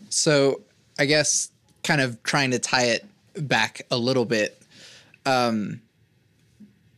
[0.09, 0.63] So
[0.99, 1.51] I guess
[1.83, 4.61] kind of trying to tie it back a little bit.
[5.27, 5.81] Um,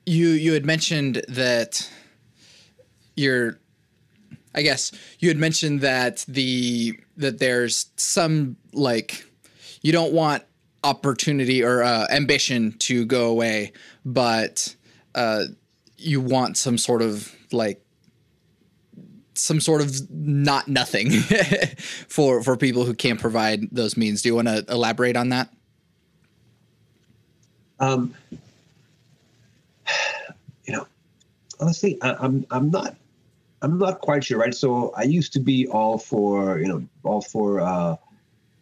[0.06, 1.88] you you had mentioned that
[3.16, 3.58] you're
[4.54, 9.24] I guess you had mentioned that the that there's some like
[9.82, 10.42] you don't want
[10.84, 13.72] opportunity or uh, ambition to go away,
[14.04, 14.74] but
[15.14, 15.44] uh,
[15.96, 17.82] you want some sort of like
[19.34, 21.10] some sort of not nothing
[22.08, 24.22] for for people who can't provide those means.
[24.22, 25.48] Do you want to elaborate on that?
[27.80, 28.14] Um,
[30.64, 30.86] you know,
[31.58, 32.96] honestly, I, I'm I'm not
[33.62, 34.54] I'm not quite sure, right?
[34.54, 37.96] So I used to be all for you know all for uh,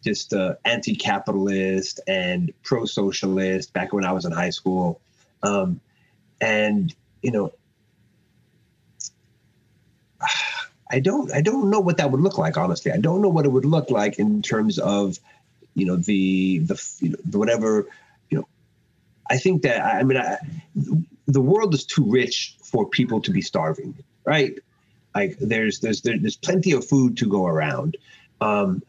[0.03, 5.01] just uh, anti-capitalist and pro-socialist back when I was in high school,
[5.41, 5.81] um,
[6.39, 7.51] and you know
[10.91, 12.57] I don't I don't know what that would look like.
[12.57, 15.17] Honestly, I don't know what it would look like in terms of,
[15.73, 17.87] you know, the the, you know, the whatever,
[18.29, 18.47] you know.
[19.29, 20.37] I think that I mean, I,
[21.27, 23.95] the world is too rich for people to be starving,
[24.25, 24.59] right?
[25.15, 27.97] Like there's there's there's plenty of food to go around.
[28.39, 28.81] Um,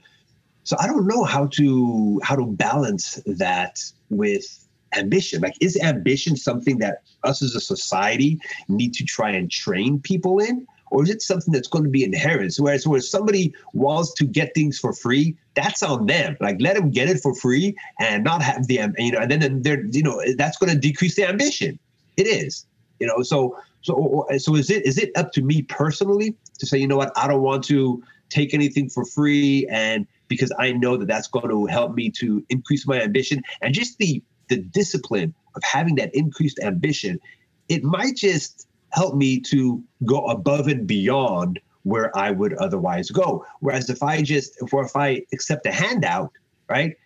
[0.64, 5.40] so I don't know how to how to balance that with ambition.
[5.40, 10.38] Like, is ambition something that us as a society need to try and train people
[10.38, 10.66] in?
[10.92, 12.54] or is it something that's going to be inherent?
[12.58, 16.36] Whereas where somebody wants to get things for free, that's on them.
[16.38, 19.62] Like let them get it for free and not have the you know, and then
[19.62, 21.78] they're you know that's going to decrease the ambition.
[22.18, 22.66] It is,
[23.00, 23.22] you know.
[23.22, 26.96] So so so is it is it up to me personally to say you know
[26.96, 31.28] what I don't want to take anything for free and because I know that that's
[31.28, 35.94] going to help me to increase my ambition and just the the discipline of having
[35.96, 37.18] that increased ambition.
[37.68, 43.44] It might just help me to go above and beyond where I would otherwise go.
[43.60, 46.30] Whereas if I just, if, if I accept a handout,
[46.68, 46.96] right,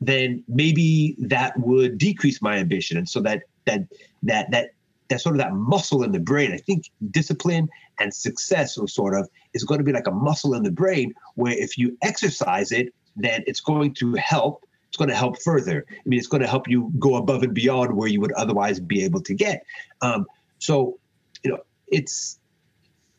[0.00, 2.96] then maybe that would decrease my ambition.
[2.96, 3.80] And so that, that,
[4.24, 4.70] that, that,
[5.08, 9.14] that sort of that muscle in the brain, I think discipline and success or sort
[9.14, 12.72] of is going to be like a muscle in the brain where if you exercise
[12.72, 15.84] it, then it's going to help it's going to help further.
[15.90, 18.80] I mean, it's going to help you go above and beyond where you would otherwise
[18.80, 19.64] be able to get.
[20.00, 20.24] Um,
[20.58, 20.98] so
[21.44, 22.40] you know, it's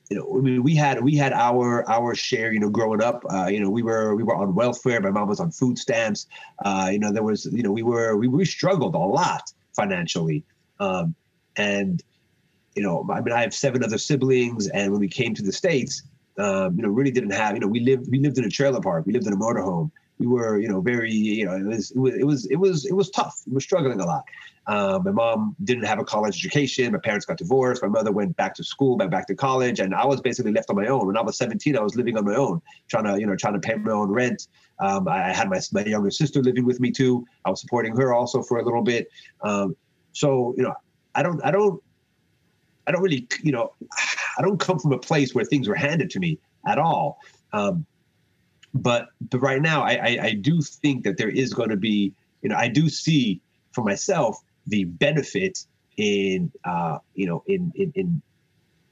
[0.09, 2.51] you know, I mean, we had we had our our share.
[2.51, 4.99] You know, growing up, uh, you know, we were we were on welfare.
[4.99, 6.25] My mom was on food stamps.
[6.65, 10.43] Uh, you know, there was you know we were we we struggled a lot financially,
[10.79, 11.13] um,
[11.55, 12.03] and
[12.75, 15.51] you know, I mean, I have seven other siblings, and when we came to the
[15.51, 16.03] states,
[16.37, 17.55] um, you know, really didn't have.
[17.55, 19.05] You know, we lived we lived in a trailer park.
[19.05, 19.91] We lived in a motorhome.
[20.17, 22.85] We were, you know, very, you know, it was, it was, it was, it was,
[22.85, 23.41] it was tough.
[23.47, 24.23] We were struggling a lot.
[24.67, 26.91] Uh, my mom didn't have a college education.
[26.91, 27.81] My parents got divorced.
[27.81, 30.69] My mother went back to school, went back to college, and I was basically left
[30.69, 31.07] on my own.
[31.07, 33.53] When I was 17, I was living on my own, trying to, you know, trying
[33.53, 34.47] to pay my own rent.
[34.79, 37.25] Um, I had my, my younger sister living with me too.
[37.45, 39.07] I was supporting her also for a little bit.
[39.41, 39.75] Um,
[40.11, 40.75] so, you know,
[41.15, 41.81] I don't, I don't,
[42.87, 43.73] I don't really, you know,
[44.37, 47.19] I don't come from a place where things were handed to me at all.
[47.53, 47.85] Um,
[48.73, 52.13] but but right now, I, I, I do think that there is going to be,
[52.41, 53.41] you know, I do see
[53.73, 54.37] for myself
[54.67, 55.65] the benefit
[55.97, 58.21] in uh, you know in in in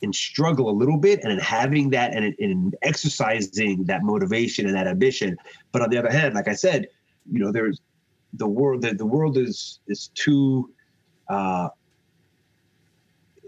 [0.02, 4.68] in struggle a little bit and in having that and in, in, exercising that motivation
[4.68, 5.36] and that ambition
[5.72, 6.88] but on the other hand like i said
[7.32, 7.82] you know there's
[8.34, 10.70] the world the, the world is is too
[11.30, 11.68] uh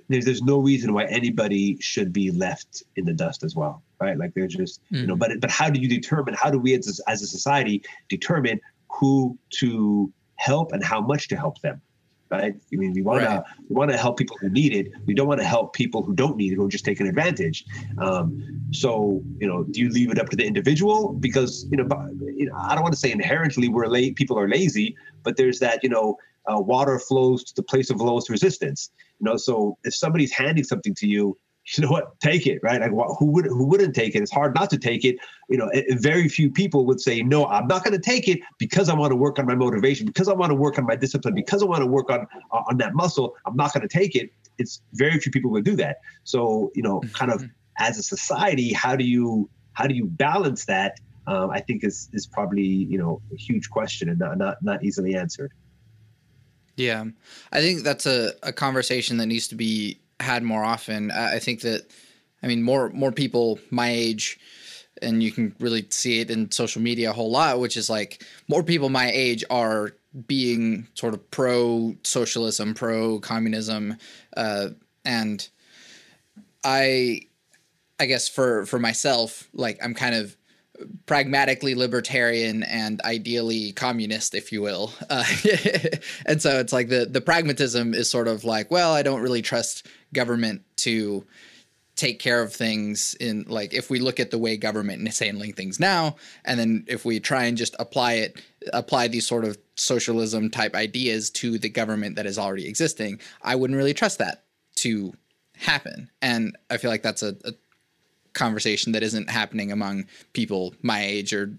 [0.09, 4.17] there's there's no reason why anybody should be left in the dust as well, right?
[4.17, 5.01] Like they're just mm.
[5.01, 6.33] you know, but but how do you determine?
[6.33, 8.59] How do we as as a society determine
[8.91, 11.81] who to help and how much to help them?
[12.29, 12.55] right?
[12.71, 13.37] I mean, we want right.
[13.37, 14.91] to we want to help people who need it.
[15.05, 17.65] We don't want to help people who don't need it, who are just taking advantage.
[17.97, 21.13] Um, so, you know, do you leave it up to the individual?
[21.13, 21.87] Because you know,
[22.35, 24.15] you know I don't want to say inherently we're late.
[24.15, 28.01] People are lazy, but there's that you know, uh, water flows to the place of
[28.01, 28.91] lowest resistance.
[29.19, 31.37] You know, so if somebody's handing something to you
[31.77, 32.81] you know what, take it, right?
[32.81, 34.23] Like, who would who wouldn't take it?
[34.23, 35.17] It's hard not to take it.
[35.49, 38.89] You know, very few people would say, no, I'm not going to take it because
[38.89, 41.35] I want to work on my motivation, because I want to work on my discipline,
[41.35, 43.35] because I want to work on on that muscle.
[43.45, 44.31] I'm not going to take it.
[44.57, 45.97] It's very few people would do that.
[46.23, 47.51] So, you know, kind of mm-hmm.
[47.77, 50.99] as a society, how do you how do you balance that?
[51.27, 54.83] Um, I think is is probably you know a huge question and not not not
[54.83, 55.51] easily answered.
[56.79, 57.03] Yeah,
[57.51, 61.11] I think that's a, a conversation that needs to be had more often.
[61.11, 61.85] I think that,
[62.41, 64.39] I mean, more more people my age,
[65.01, 68.23] and you can really see it in social media a whole lot, which is like
[68.47, 69.91] more people my age are
[70.25, 73.97] being sort of pro socialism, pro communism,
[74.37, 74.69] uh,
[75.03, 75.49] and
[76.63, 77.23] I,
[77.99, 80.37] I guess for for myself, like I'm kind of
[81.05, 84.93] pragmatically libertarian and ideally communist, if you will.
[85.09, 85.23] Uh,
[86.27, 89.41] and so it's like the the pragmatism is sort of like, well, I don't really
[89.41, 91.25] trust government to
[91.99, 95.51] take care of things in like if we look at the way government is handling
[95.51, 96.15] things now
[96.45, 100.75] and then if we try and just apply it apply these sort of socialism type
[100.75, 105.13] ideas to the government that is already existing i wouldn't really trust that to
[105.57, 107.51] happen and i feel like that's a, a
[108.39, 111.51] conversation that isn't happening among people my age or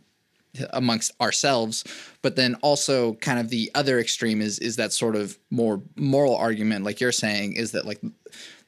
[0.71, 1.85] amongst ourselves
[2.23, 6.35] but then also kind of the other extreme is is that sort of more moral
[6.35, 8.01] argument like you're saying is that like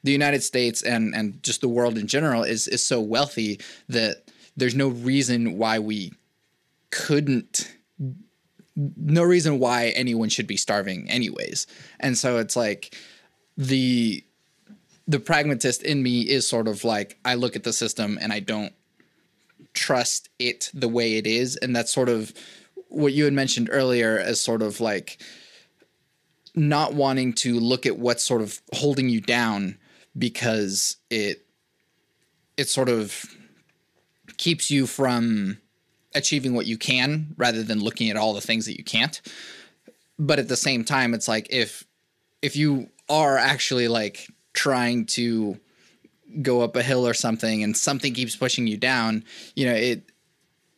[0.03, 3.59] the United States and and just the world in general is is so wealthy
[3.89, 6.11] that there's no reason why we
[6.91, 7.73] couldn't
[8.75, 11.67] no reason why anyone should be starving anyways.
[11.99, 12.97] And so it's like
[13.57, 14.23] the
[15.07, 18.39] the pragmatist in me is sort of like I look at the system and I
[18.39, 18.73] don't
[19.73, 21.55] trust it the way it is.
[21.57, 22.33] And that's sort of
[22.89, 25.21] what you had mentioned earlier as sort of like
[26.55, 29.77] not wanting to look at what's sort of holding you down
[30.17, 31.45] because it
[32.55, 33.25] it sort of
[34.37, 35.57] keeps you from
[36.13, 39.21] achieving what you can rather than looking at all the things that you can't.
[40.19, 41.83] But at the same time it's like if
[42.43, 45.59] if you are actually like trying to
[46.41, 49.23] go up a hill or something and something keeps pushing you down,
[49.55, 50.09] you know, it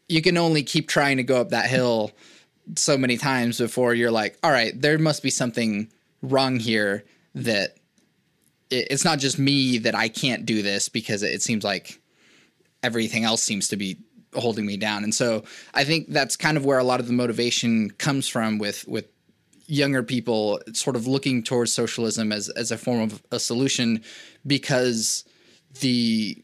[0.07, 2.11] you can only keep trying to go up that hill
[2.75, 5.89] so many times before you're like, all right, there must be something
[6.21, 7.03] wrong here
[7.33, 7.75] that
[8.69, 11.99] it, it's not just me that I can't do this because it, it seems like
[12.83, 13.97] everything else seems to be
[14.33, 15.03] holding me down.
[15.03, 18.57] And so I think that's kind of where a lot of the motivation comes from
[18.57, 19.07] with with
[19.67, 24.03] younger people sort of looking towards socialism as as a form of a solution
[24.45, 25.23] because
[25.81, 26.41] the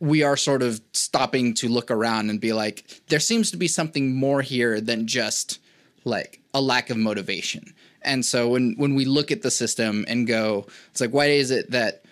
[0.00, 3.68] we are sort of stopping to look around and be like there seems to be
[3.68, 5.58] something more here than just
[6.04, 7.74] like a lack of motivation.
[8.02, 11.50] And so when when we look at the system and go it's like why is
[11.50, 12.03] it that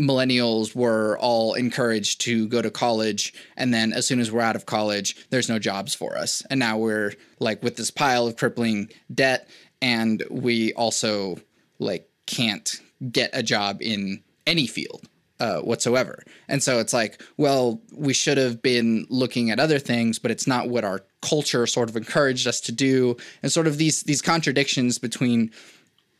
[0.00, 4.56] millennials were all encouraged to go to college and then as soon as we're out
[4.56, 8.36] of college there's no jobs for us and now we're like with this pile of
[8.36, 9.48] crippling debt
[9.80, 11.36] and we also
[11.78, 12.80] like can't
[13.10, 16.22] get a job in any field uh, whatsoever.
[16.48, 20.46] And so it's like, well, we should have been looking at other things, but it's
[20.46, 23.16] not what our culture sort of encouraged us to do.
[23.42, 25.50] And sort of these these contradictions between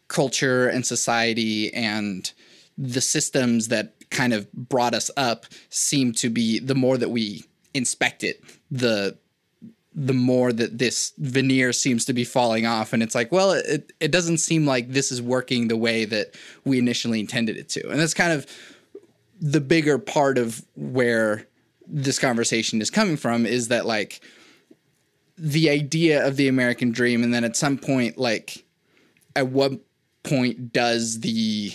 [0.09, 2.31] culture and society and
[2.79, 7.45] the systems that kind of brought us up seem to be the more that we
[7.75, 9.17] inspect it, the
[9.99, 12.93] the more that this veneer seems to be falling off.
[12.93, 16.35] And it's like well it, it doesn't seem like this is working the way that
[16.65, 17.89] we initially intended it to.
[17.89, 18.47] And that's kind of
[19.41, 21.47] the bigger part of where
[21.87, 24.21] this conversation is coming from is that like
[25.39, 28.65] the idea of the American dream, and then at some point, like
[29.35, 29.73] at what
[30.23, 31.73] point does the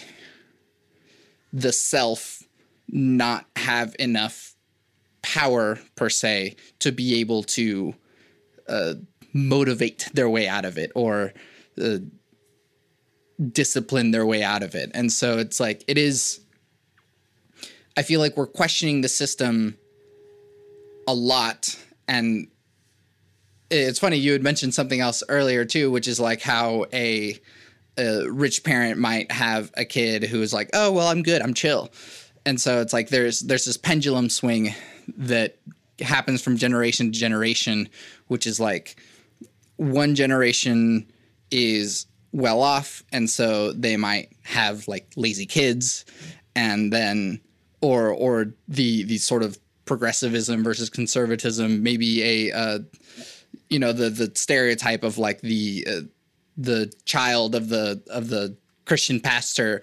[1.53, 2.43] the self
[2.87, 4.55] not have enough
[5.21, 7.93] power per se to be able to
[8.67, 8.93] uh,
[9.33, 11.33] motivate their way out of it or
[11.81, 11.97] uh,
[13.51, 16.41] discipline their way out of it and so it's like it is
[17.97, 19.77] I feel like we're questioning the system
[21.07, 21.77] a lot.
[22.07, 22.47] And
[23.69, 27.39] it's funny, you had mentioned something else earlier too, which is like how a
[27.97, 31.41] a rich parent might have a kid who is like, "Oh, well, I'm good.
[31.41, 31.91] I'm chill."
[32.45, 34.73] And so it's like there's there's this pendulum swing
[35.17, 35.57] that
[35.99, 37.89] happens from generation to generation,
[38.27, 38.99] which is like
[39.77, 41.11] one generation
[41.51, 46.05] is well off and so they might have like lazy kids
[46.55, 47.41] and then
[47.81, 52.79] or or the the sort of progressivism versus conservatism maybe a uh,
[53.69, 56.01] you know the the stereotype of like the uh,
[56.57, 59.81] the child of the of the Christian pastor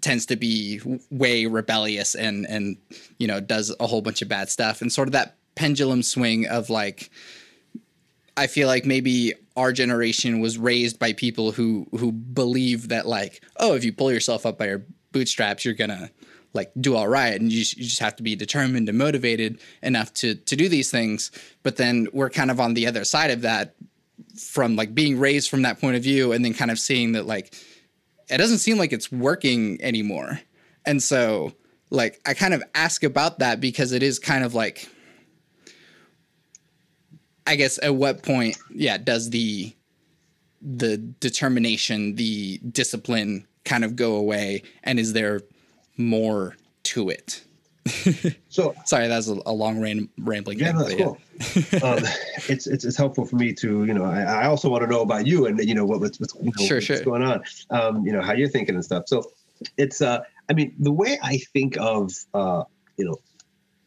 [0.00, 2.76] tends to be way rebellious and and
[3.18, 4.80] you know does a whole bunch of bad stuff.
[4.80, 7.10] And sort of that pendulum swing of like
[8.36, 13.42] I feel like maybe our generation was raised by people who who believe that like
[13.58, 16.10] oh if you pull yourself up by your bootstraps you're gonna
[16.52, 20.12] like do all right and you, you just have to be determined and motivated enough
[20.14, 21.30] to to do these things.
[21.62, 23.74] But then we're kind of on the other side of that
[24.38, 27.26] from like being raised from that point of view and then kind of seeing that
[27.26, 27.54] like
[28.28, 30.40] it doesn't seem like it's working anymore
[30.86, 31.52] and so
[31.90, 34.88] like i kind of ask about that because it is kind of like
[37.46, 39.74] i guess at what point yeah does the
[40.62, 45.40] the determination the discipline kind of go away and is there
[45.96, 47.44] more to it.
[48.48, 50.58] so sorry, that's a, a long ram- rambling.
[50.58, 51.18] Yeah, no, cool.
[51.82, 51.98] um,
[52.48, 55.00] it's, it's it's helpful for me to you know I, I also want to know
[55.00, 57.02] about you and you know what, what's what's, you know, sure, what's sure.
[57.02, 57.42] going on.
[57.70, 59.04] Um, you know how you're thinking and stuff.
[59.06, 59.30] So
[59.76, 62.64] it's uh I mean the way I think of uh
[62.96, 63.16] you know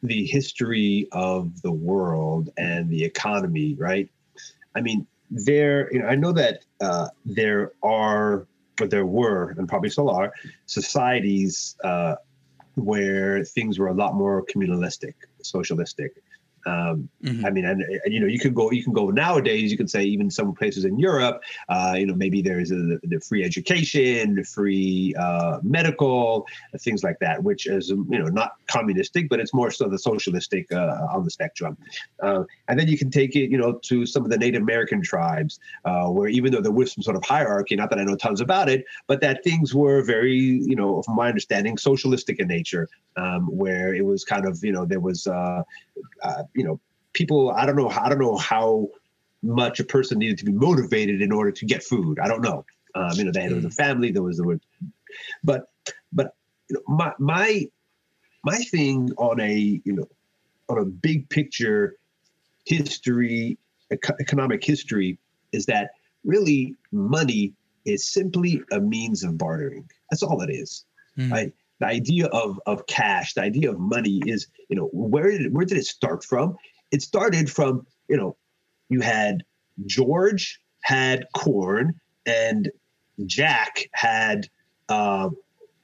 [0.01, 4.09] the history of the world and the economy, right?
[4.75, 8.45] I mean there you know I know that uh, there are
[8.77, 10.33] but there were, and probably still are,
[10.65, 12.15] societies uh,
[12.75, 16.13] where things were a lot more communalistic, socialistic.
[16.65, 17.45] Um, mm-hmm.
[17.45, 19.71] I mean, and, and, you know, you can go, you can go nowadays.
[19.71, 23.21] You can say even some places in Europe, uh, you know, maybe there's a, the
[23.27, 26.45] free education, the free uh, medical,
[26.79, 30.71] things like that, which is you know not communistic, but it's more so the socialistic
[30.71, 31.77] uh, on the spectrum.
[32.21, 35.01] Uh, and then you can take it, you know, to some of the Native American
[35.01, 38.15] tribes, uh, where even though there was some sort of hierarchy, not that I know
[38.15, 42.47] tons about it, but that things were very, you know, from my understanding, socialistic in
[42.47, 42.87] nature,
[43.17, 45.63] um, where it was kind of, you know, there was uh,
[46.23, 46.79] uh, you know,
[47.13, 47.51] people.
[47.51, 47.89] I don't know.
[47.89, 48.89] I don't know how
[49.41, 52.19] much a person needed to be motivated in order to get food.
[52.19, 52.65] I don't know.
[52.95, 53.73] Um, you know, they had, was a mm.
[53.73, 54.11] family.
[54.11, 54.61] There was the word,
[55.43, 55.69] but
[56.11, 56.35] but
[56.69, 57.67] you know, my my
[58.43, 60.07] my thing on a you know
[60.69, 61.97] on a big picture
[62.65, 63.57] history
[63.91, 65.17] economic history
[65.51, 65.91] is that
[66.23, 67.53] really money
[67.85, 70.85] is simply a means of bartering that's all it is
[71.17, 71.31] mm.
[71.31, 71.53] right
[71.83, 75.65] the idea of of cash, the idea of money is, you know, where did where
[75.65, 76.55] did it start from?
[76.91, 78.37] It started from, you know,
[78.89, 79.43] you had
[79.85, 82.71] George had corn and
[83.25, 84.47] Jack had
[84.87, 85.29] uh,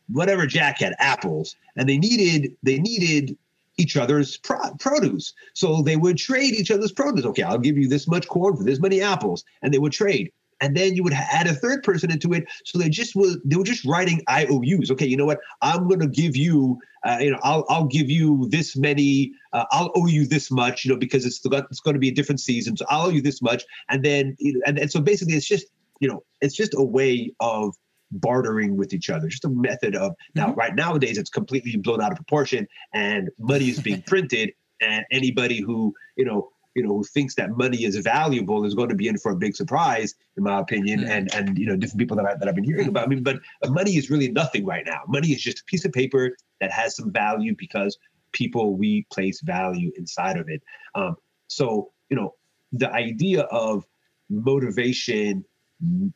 [0.07, 3.37] whatever Jack had apples, and they needed they needed
[3.77, 5.33] each other's pro- produce.
[5.53, 7.25] So they would trade each other's produce.
[7.25, 10.31] Okay, I'll give you this much corn for this many apples, and they would trade
[10.61, 12.45] and then you would add a third person into it.
[12.65, 14.91] So they just were they were just writing IOUs.
[14.91, 15.39] Okay, you know what?
[15.61, 19.33] I'm going to give you, uh, you know, I'll I'll give you this many.
[19.53, 22.13] Uh, I'll owe you this much, you know, because it's it's going to be a
[22.13, 22.77] different season.
[22.77, 24.35] So I'll owe you this much, and then
[24.65, 25.67] and and so basically it's just
[25.99, 27.75] you know it's just a way of
[28.11, 30.59] bartering with each other just a method of now mm-hmm.
[30.59, 34.51] right nowadays it's completely blown out of proportion and money is being printed
[34.81, 38.89] and anybody who you know you know, who thinks that money is valuable is going
[38.89, 41.09] to be in for a big surprise, in my opinion, mm.
[41.09, 43.05] and and you know, different people that I that I've been hearing about.
[43.05, 45.01] I mean, but money is really nothing right now.
[45.07, 47.97] Money is just a piece of paper that has some value because
[48.31, 50.61] people we place value inside of it.
[50.95, 51.15] Um,
[51.47, 52.35] so you know,
[52.71, 53.85] the idea of
[54.29, 55.43] motivation,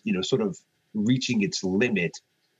[0.03, 0.57] you know, sort of
[0.93, 2.11] reaching its limit.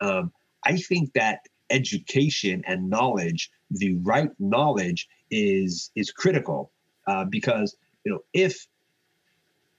[0.01, 0.31] Um,
[0.65, 1.39] I think that
[1.69, 6.71] education and knowledge, the right knowledge, is is critical
[7.07, 7.75] uh, because
[8.05, 8.67] you know, if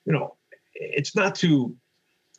[0.04, 0.36] you know,
[0.74, 1.74] it's not to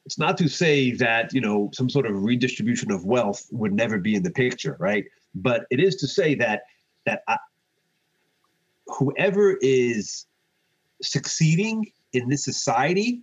[0.06, 3.98] it's not to say that you know some sort of redistribution of wealth would never
[3.98, 5.06] be in the picture, right?
[5.34, 6.64] But it is to say that
[7.06, 7.38] that I,
[8.88, 10.26] whoever is
[11.02, 13.22] succeeding in this society,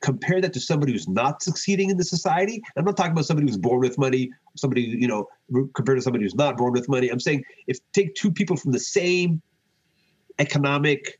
[0.00, 2.62] compare that to somebody who's not succeeding in the society.
[2.76, 5.28] I'm not talking about somebody who's born with money, somebody you know
[5.74, 7.08] compared to somebody who's not born with money.
[7.08, 9.40] I'm saying if take two people from the same
[10.38, 11.18] economic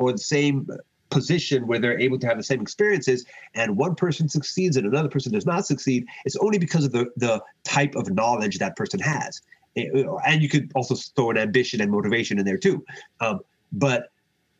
[0.00, 0.66] or the same
[1.10, 3.24] position where they're able to have the same experiences
[3.54, 7.06] and one person succeeds and another person does not succeed it's only because of the
[7.16, 9.40] the type of knowledge that person has.
[9.76, 12.84] And you could also throw an ambition and motivation in there too.
[13.20, 13.40] Um,
[13.72, 14.08] but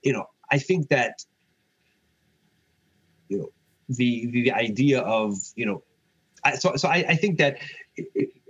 [0.02, 1.24] you know i think that
[3.28, 3.48] you know
[3.88, 5.82] the the idea of you know
[6.44, 7.58] I, so so I, I think that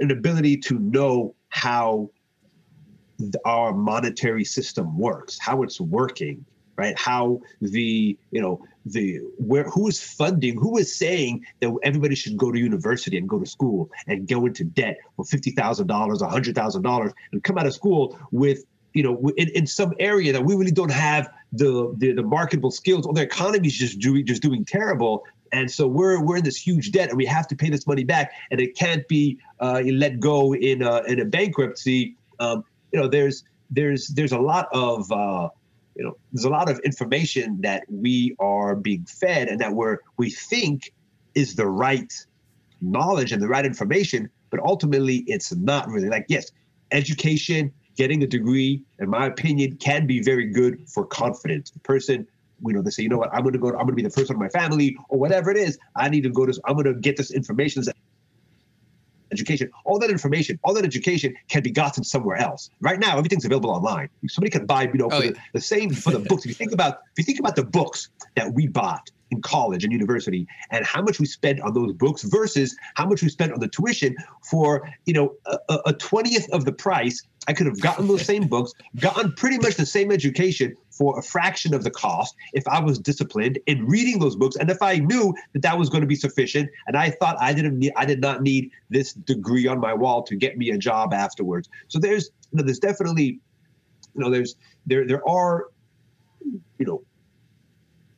[0.01, 2.11] an ability to know how
[3.45, 6.45] our monetary system works, how it's working,
[6.81, 6.99] right?
[6.99, 8.55] How the you know
[8.87, 13.29] the where who is funding, who is saying that everybody should go to university and
[13.29, 17.13] go to school and go into debt for fifty thousand dollars, a hundred thousand dollars,
[17.33, 18.65] and come out of school with
[18.95, 22.71] you know in, in some area that we really don't have the, the the marketable
[22.71, 26.45] skills or the economy is just doing just doing terrible and so we're we're in
[26.45, 29.39] this huge debt, and we have to pay this money back, and it can't be
[29.59, 32.17] uh, let go in a, in a bankruptcy.
[32.39, 35.49] Um, you know, there's there's there's a lot of uh,
[36.01, 39.99] you know there's a lot of information that we are being fed, and that we're
[40.17, 40.95] we think
[41.35, 42.11] is the right
[42.81, 46.09] knowledge and the right information, but ultimately it's not really.
[46.09, 46.51] Like yes,
[46.91, 51.71] education, getting a degree, in my opinion, can be very good for confidence.
[51.71, 52.27] The person
[52.67, 54.03] you know, they say, you know what, I'm going to go, I'm going to be
[54.03, 55.79] the first one in my family or whatever it is.
[55.97, 57.83] I need to go to, I'm going to get this information,
[59.33, 59.71] education.
[59.85, 62.71] All that information, all that education can be gotten somewhere else.
[62.81, 64.09] Right now, everything's available online.
[64.29, 65.31] Somebody can buy, you know, oh, yeah.
[65.31, 66.45] the, the, same for the books.
[66.45, 69.85] If you think about, if you think about the books that we bought in college
[69.85, 73.53] and university and how much we spent on those books versus how much we spent
[73.53, 77.81] on the tuition for you know a, a 20th of the price i could have
[77.81, 81.91] gotten those same books gotten pretty much the same education for a fraction of the
[81.91, 85.79] cost if i was disciplined in reading those books and if i knew that that
[85.79, 88.71] was going to be sufficient and i thought i didn't need i did not need
[88.91, 91.69] this degree on my wall to get me a job afterwards.
[91.89, 93.41] So there's you know there's definitely
[94.15, 95.69] you know there's there there are
[96.79, 97.03] you know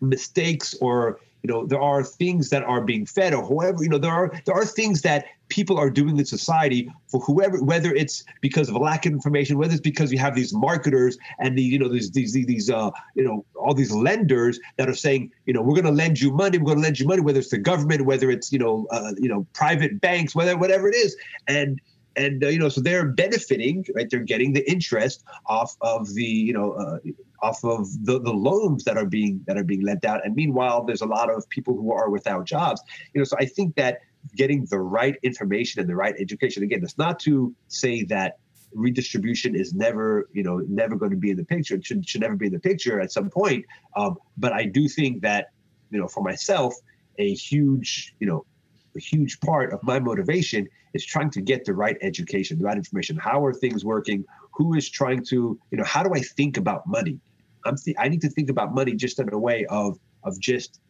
[0.00, 3.98] mistakes or you know there are things that are being fed or whoever you know
[3.98, 8.24] there are there are things that people are doing in society for whoever whether it's
[8.40, 11.62] because of a lack of information whether it's because you have these marketers and the
[11.62, 15.52] you know these these these uh you know all these lenders that are saying you
[15.52, 17.50] know we're going to lend you money we're going to lend you money whether it's
[17.50, 21.16] the government whether it's you know uh, you know private banks whether whatever it is.
[21.48, 21.80] And
[22.16, 24.08] and uh, you know so they're benefiting right?
[24.10, 26.98] They're getting the interest off of the you know uh,
[27.42, 30.24] off of the, the loans that are being that are being lent out.
[30.24, 32.82] And meanwhile there's a lot of people who are without jobs.
[33.14, 34.00] You know so i think that
[34.36, 38.38] getting the right information and the right education again it's not to say that
[38.72, 42.20] redistribution is never you know never going to be in the picture it should, should
[42.20, 43.64] never be in the picture at some point.
[43.96, 45.50] Um, but i do think that
[45.90, 46.74] you know for myself
[47.18, 48.44] a huge you know
[48.96, 52.76] a huge part of my motivation is trying to get the right education, the right
[52.76, 53.16] information.
[53.16, 54.24] How are things working?
[54.54, 57.18] Who is trying to, you know, how do I think about money?
[57.64, 60.80] I'm th- I need to think about money just in a way of of just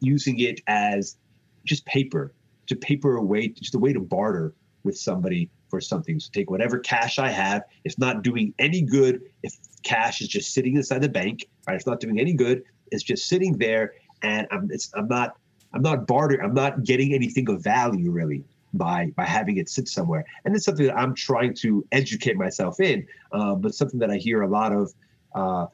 [0.00, 1.16] using it as
[1.64, 2.34] just paper,
[2.66, 4.54] to paper away, just a way to barter
[4.84, 6.18] with somebody for something.
[6.18, 7.62] So take whatever cash I have.
[7.84, 9.54] It's not doing any good if
[9.84, 11.46] cash is just sitting inside the bank.
[11.66, 11.76] Right?
[11.76, 12.62] It's not doing any good.
[12.90, 15.36] It's just sitting there, and I'm it's I'm not
[15.74, 16.40] I'm not bartering.
[16.40, 18.44] I'm not getting anything of value really
[18.74, 20.24] by by having it sit somewhere.
[20.44, 24.16] And it's something that I'm trying to educate myself in, uh, but something that I
[24.16, 24.92] hear a lot of
[25.34, 25.66] uh,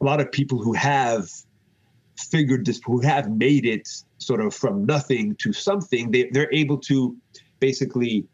[0.00, 1.28] a lot of people who have
[2.16, 3.88] figured this, who have made it
[4.18, 6.10] sort of from nothing to something.
[6.10, 7.16] They, they're able to
[7.60, 8.26] basically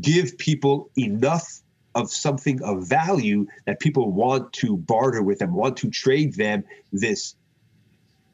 [0.00, 1.46] give people enough
[1.94, 6.62] of something of value that people want to barter with them, want to trade them
[6.92, 7.36] this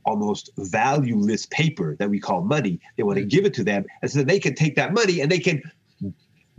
[0.05, 2.81] almost valueless paper that we call money.
[2.97, 3.29] They want to mm-hmm.
[3.29, 5.63] give it to them, and so they can take that money and they can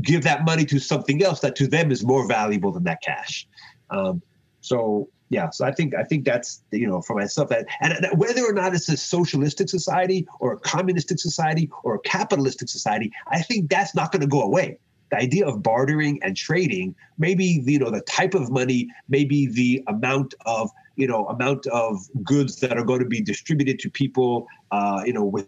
[0.01, 3.47] give that money to something else that to them is more valuable than that cash.
[3.89, 4.21] Um,
[4.61, 8.43] so yeah, so I think I think that's you know for myself that and whether
[8.43, 13.41] or not it's a socialistic society or a communistic society or a capitalistic society, I
[13.41, 14.77] think that's not going to go away
[15.13, 19.83] the idea of bartering and trading, maybe you know the type of money, maybe the
[19.87, 24.47] amount of you know amount of goods that are going to be distributed to people,
[24.71, 25.47] uh, you know, with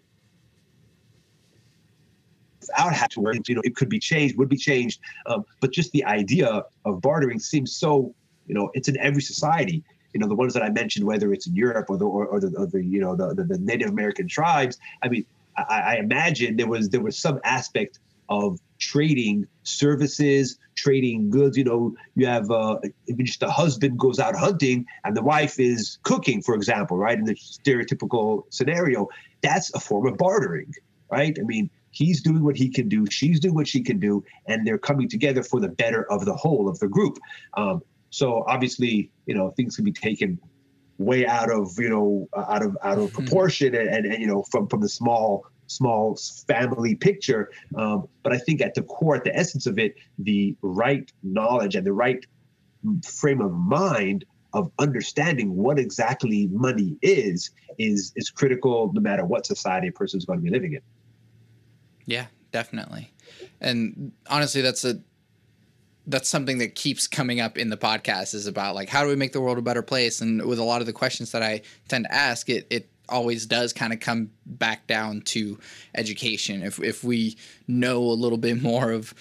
[2.67, 4.99] without having to you know, it could be changed, would be changed.
[5.25, 8.13] Um, but just the idea of bartering seems so,
[8.47, 9.83] you know, it's in every society.
[10.13, 12.39] You know, the ones that I mentioned, whether it's in Europe or the or, or
[12.39, 14.77] the, or the you know the, the, the Native American tribes.
[15.03, 15.25] I mean,
[15.57, 21.57] I, I imagine there was there was some aspect of trading services, trading goods.
[21.57, 22.77] You know, you have uh,
[23.23, 27.17] just the husband goes out hunting and the wife is cooking, for example, right?
[27.17, 29.07] In the stereotypical scenario,
[29.41, 30.73] that's a form of bartering,
[31.11, 31.37] right?
[31.39, 34.65] I mean, he's doing what he can do, she's doing what she can do, and
[34.67, 37.17] they're coming together for the better of the whole of the group.
[37.55, 40.39] Um, so obviously, you know, things can be taken
[40.97, 43.15] way out of you know out of out of mm-hmm.
[43.15, 47.51] proportion and, and, and you know from from the small small family picture.
[47.75, 51.75] Um, but I think at the core, at the essence of it, the right knowledge
[51.75, 52.25] and the right
[53.03, 59.45] frame of mind of understanding what exactly money is is is critical no matter what
[59.45, 60.81] society a person is going to be living in.
[62.05, 63.11] Yeah, definitely.
[63.59, 65.01] And honestly, that's a
[66.07, 69.15] that's something that keeps coming up in the podcast is about like how do we
[69.15, 71.59] make the world a better place and with a lot of the questions that i
[71.87, 75.59] tend to ask it it always does kind of come back down to
[75.95, 77.37] education if if we
[77.67, 79.13] know a little bit more of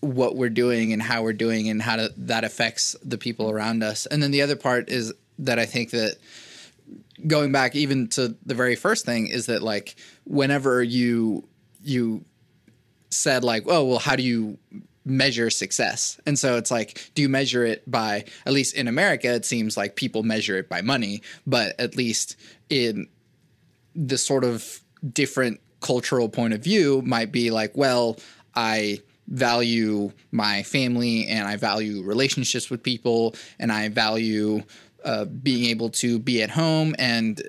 [0.00, 3.82] what we're doing and how we're doing and how to, that affects the people around
[3.82, 6.16] us and then the other part is that i think that
[7.26, 11.46] going back even to the very first thing is that like whenever you
[11.82, 12.24] you
[13.10, 14.58] said like oh well how do you
[15.06, 16.20] measure success.
[16.26, 19.76] And so it's like, do you measure it by, at least in America, it seems
[19.76, 22.36] like people measure it by money, but at least
[22.68, 23.06] in
[23.96, 24.80] the sort of
[25.12, 28.18] different cultural point of view might be like, well,
[28.54, 34.62] I value my family and I value relationships with people and I value
[35.04, 37.42] uh, being able to be at home and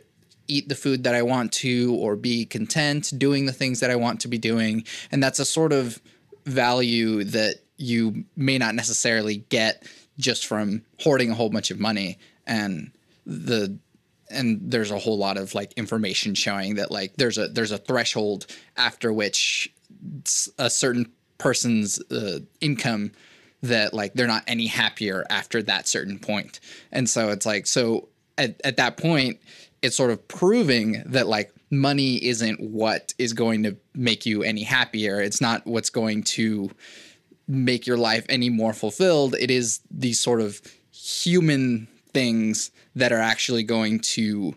[0.47, 3.95] eat the food that I want to or be content doing the things that I
[3.95, 4.85] want to be doing.
[5.11, 6.01] And that's a sort of
[6.45, 9.83] value that you may not necessarily get
[10.17, 12.91] just from hoarding a whole bunch of money and
[13.25, 13.77] the
[14.29, 17.77] and there's a whole lot of like information showing that like there's a there's a
[17.77, 19.73] threshold after which
[20.57, 23.11] a certain person's uh, income
[23.63, 26.59] that like they're not any happier after that certain point.
[26.91, 29.39] And so it's like so at, at that point
[29.81, 34.63] it's sort of proving that like money isn't what is going to make you any
[34.63, 35.21] happier.
[35.21, 36.71] It's not what's going to
[37.47, 39.35] make your life any more fulfilled.
[39.39, 40.61] It is the sort of
[40.91, 41.87] human
[42.17, 44.55] things that are actually going to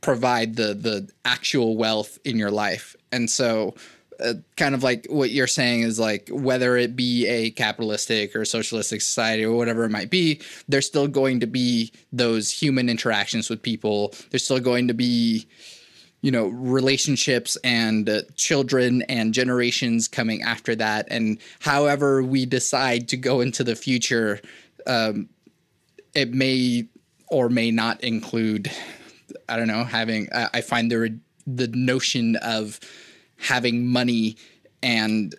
[0.00, 2.96] provide the the actual wealth in your life.
[3.12, 3.74] And so
[4.24, 8.46] uh, kind of like what you're saying is like whether it be a capitalistic or
[8.46, 13.50] socialistic society or whatever it might be, there's still going to be those human interactions
[13.50, 14.14] with people.
[14.30, 15.46] There's still going to be
[16.22, 23.08] you know relationships and uh, children and generations coming after that and however we decide
[23.08, 24.40] to go into the future
[24.86, 25.28] um,
[26.14, 26.86] it may
[27.28, 28.70] or may not include
[29.48, 32.78] i don't know having i, find the the notion of
[33.38, 34.36] having money
[34.82, 35.34] and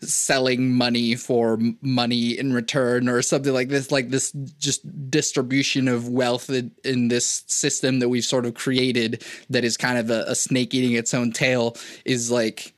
[0.00, 6.08] selling money for money in return or something like this like this just distribution of
[6.08, 10.24] wealth in, in this system that we've sort of created that is kind of a,
[10.28, 12.74] a snake eating its own tail is like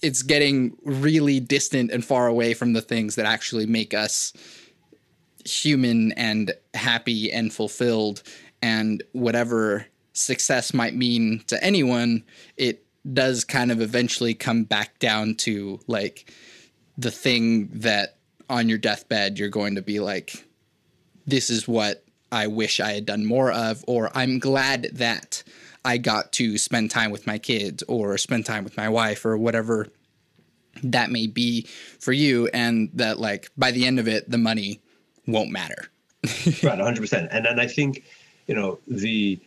[0.00, 4.32] it's getting really distant and far away from the things that actually make us
[5.52, 8.22] human and happy and fulfilled
[8.62, 12.24] and whatever success might mean to anyone
[12.56, 16.32] it does kind of eventually come back down to like
[16.96, 18.16] the thing that
[18.50, 20.44] on your deathbed you're going to be like
[21.26, 25.42] this is what I wish I had done more of or I'm glad that
[25.84, 29.38] I got to spend time with my kids or spend time with my wife or
[29.38, 29.88] whatever
[30.82, 31.66] that may be
[31.98, 34.80] for you and that like by the end of it the money
[35.28, 35.90] won't matter.
[36.24, 37.28] right, 100%.
[37.30, 38.04] And then I think,
[38.48, 39.38] you know, the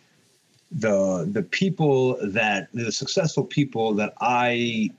[0.74, 4.90] the the people that the successful people that I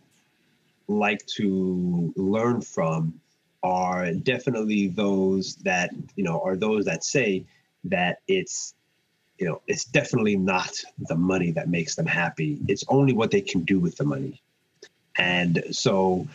[0.86, 3.18] like to learn from
[3.62, 7.44] are definitely those that, you know, are those that say
[7.84, 8.74] that it's
[9.38, 10.72] you know, it's definitely not
[11.08, 12.60] the money that makes them happy.
[12.68, 14.40] It's only what they can do with the money.
[15.16, 16.28] And so,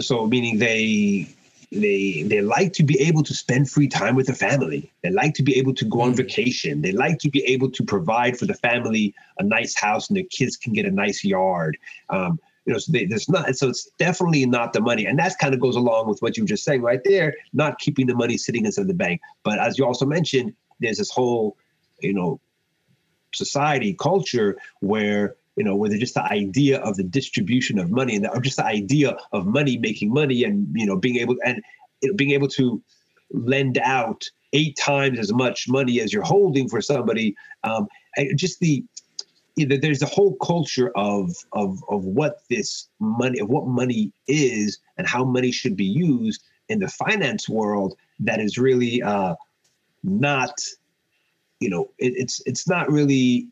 [0.00, 1.33] so meaning they
[1.74, 4.90] they they like to be able to spend free time with the family.
[5.02, 6.16] They like to be able to go on mm.
[6.16, 6.82] vacation.
[6.82, 10.24] They like to be able to provide for the family a nice house and their
[10.30, 11.76] kids can get a nice yard.
[12.10, 15.06] Um, you know so they, there's not so it's definitely not the money.
[15.06, 17.78] And that kind of goes along with what you were just saying right there not
[17.78, 19.20] keeping the money sitting inside the bank.
[19.42, 21.56] But as you also mentioned there's this whole
[22.00, 22.40] you know
[23.34, 28.24] society culture where you know, where just the idea of the distribution of money and
[28.24, 31.62] the, or just the idea of money making money and you know being able and
[32.16, 32.82] being able to
[33.30, 37.36] lend out eight times as much money as you're holding for somebody.
[37.62, 37.88] Um,
[38.34, 38.84] just the
[39.56, 44.12] you know, there's a whole culture of of of what this money of what money
[44.26, 49.34] is and how money should be used in the finance world that is really uh,
[50.02, 50.54] not
[51.60, 53.48] you know it, it's it's not really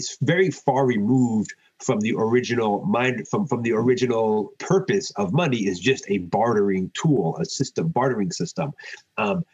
[0.00, 5.58] it's very far removed from the original mind from from the original purpose of money
[5.70, 8.72] is just a bartering tool a system bartering system.
[9.18, 9.44] Um,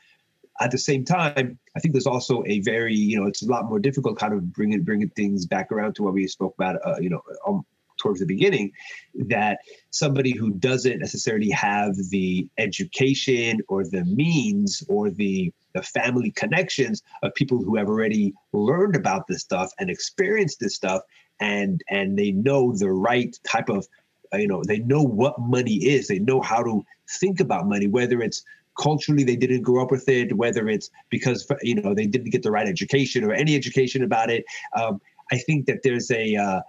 [0.61, 3.69] at the same time i think there's also a very you know it's a lot
[3.69, 6.99] more difficult kind of bringing bringing things back around to what we spoke about uh,
[6.99, 7.63] you know um,
[7.99, 8.73] towards the beginning
[9.15, 9.59] that
[9.91, 17.03] somebody who doesn't necessarily have the education or the means or the the family connections
[17.23, 21.03] of people who have already learned about this stuff and experienced this stuff
[21.41, 23.87] and and they know the right type of
[24.33, 26.09] uh, you know they know what money is.
[26.09, 26.85] They know how to
[27.21, 28.43] think about money whether it's
[28.79, 32.43] culturally they didn't grow up with it whether it's because you know they didn't get
[32.43, 34.45] the right education or any education about it.
[34.81, 35.01] Um,
[35.33, 36.61] i think that there's a uh,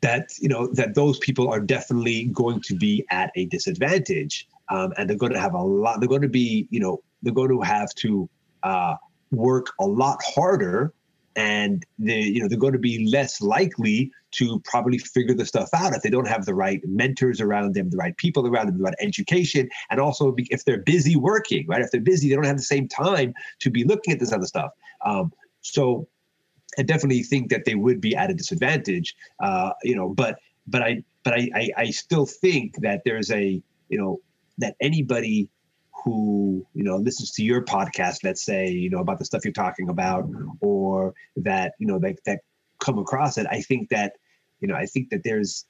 [0.00, 4.92] that you know that those people are definitely going to be at a disadvantage um,
[4.96, 7.50] and they're going to have a lot they're going to be you know they're going
[7.50, 8.28] to have to
[8.62, 8.94] uh,
[9.32, 10.94] work a lot harder
[11.34, 15.68] and they you know they're going to be less likely to probably figure the stuff
[15.74, 18.78] out if they don't have the right mentors around them the right people around them
[18.78, 21.82] the right education and also if they're busy working right?
[21.82, 24.46] If they're busy they don't have the same time to be looking at this other
[24.46, 24.70] stuff.
[25.04, 26.08] Um, so
[26.78, 30.82] i definitely think that they would be at a disadvantage uh, you know but but
[30.82, 34.20] i but I, I i still think that there's a you know
[34.58, 35.50] that anybody
[36.06, 39.52] who you know listens to your podcast let's say you know about the stuff you're
[39.52, 40.24] talking about
[40.60, 42.38] or that you know that that
[42.78, 44.12] come across it i think that
[44.60, 45.66] you know i think that there's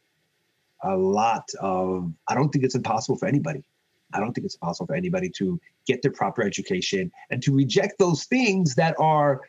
[0.85, 3.65] a lot of i don't think it's impossible for anybody
[4.13, 7.99] i don't think it's impossible for anybody to get their proper education and to reject
[7.99, 9.41] those things that are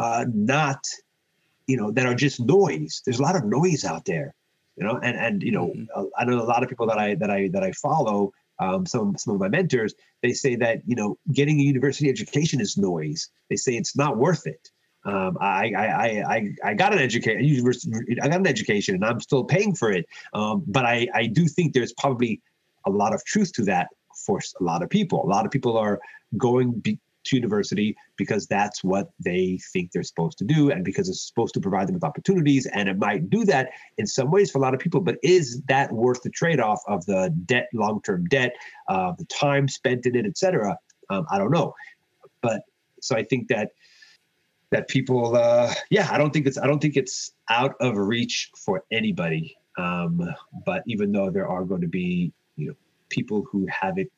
[0.00, 0.84] uh, not
[1.68, 4.34] you know that are just noise there's a lot of noise out there
[4.76, 6.04] you know and and you know mm-hmm.
[6.18, 9.16] i know a lot of people that i that i that i follow um, some
[9.16, 13.28] some of my mentors, they say that you know getting a university education is noise.
[13.50, 14.68] They say it's not worth it.
[15.04, 15.86] Um, I, I,
[16.34, 17.66] I, I got an education,
[18.22, 20.06] I got an education, and I'm still paying for it.
[20.32, 22.40] Um, but I, I do think there's probably
[22.86, 23.88] a lot of truth to that
[24.26, 25.24] for a lot of people.
[25.24, 25.98] A lot of people are
[26.38, 31.08] going be, to university because that's what they think they're supposed to do and because
[31.08, 34.50] it's supposed to provide them with opportunities and it might do that in some ways
[34.50, 38.24] for a lot of people but is that worth the trade-off of the debt long-term
[38.26, 38.52] debt
[38.88, 40.76] uh, the time spent in it etc
[41.10, 41.74] um, i don't know.
[42.40, 42.62] But
[43.00, 43.70] so i think that
[44.70, 48.50] that people uh, yeah i don't think it's i don't think it's out of reach
[48.56, 49.56] for anybody.
[49.78, 50.28] Um,
[50.66, 52.74] but even though there are going to be you know
[53.08, 54.10] people who have it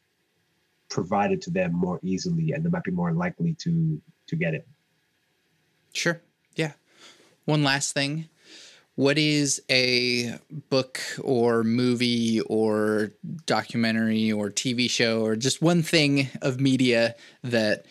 [0.95, 4.67] provided to them more easily and they might be more likely to to get it.
[5.93, 6.23] Sure.
[6.55, 6.73] Yeah.
[7.45, 8.29] One last thing.
[8.95, 10.39] What is a
[10.71, 13.11] book or movie or
[13.45, 17.87] documentary or TV show or just one thing of media that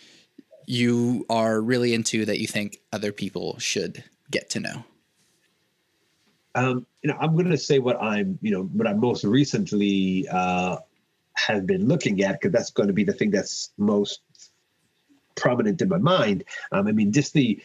[0.66, 4.02] you are really into that you think other people should
[4.32, 4.86] get to know?
[6.56, 10.26] Um, you know, I'm going to say what I'm, you know, what I'm most recently
[10.30, 10.78] uh,
[11.36, 14.22] have been looking at because that's going to be the thing that's most
[15.36, 16.44] prominent in my mind.
[16.72, 17.62] Um, I mean, just the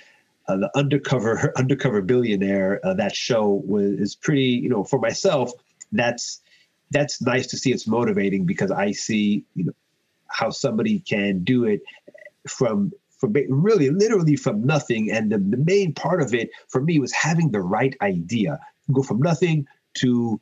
[0.48, 4.60] uh, the undercover undercover billionaire uh, that show was is pretty.
[4.62, 5.52] You know, for myself,
[5.92, 6.40] that's
[6.90, 7.72] that's nice to see.
[7.72, 9.72] It's motivating because I see you know
[10.28, 11.82] how somebody can do it
[12.46, 15.10] from from really literally from nothing.
[15.10, 18.60] And the, the main part of it for me was having the right idea.
[18.92, 19.66] Go from nothing
[19.98, 20.40] to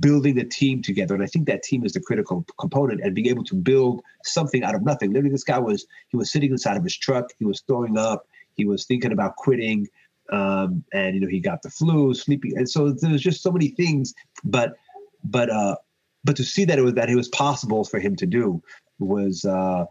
[0.00, 1.14] building a team together.
[1.14, 4.62] And I think that team is the critical component and being able to build something
[4.62, 5.12] out of nothing.
[5.12, 8.26] Literally, this guy was he was sitting inside of his truck, he was throwing up,
[8.54, 9.88] he was thinking about quitting.
[10.30, 13.68] Um, and you know, he got the flu, sleeping, and so there's just so many
[13.68, 14.14] things.
[14.44, 14.74] But
[15.24, 15.76] but uh
[16.24, 18.62] but to see that it was that it was possible for him to do
[18.98, 19.84] was uh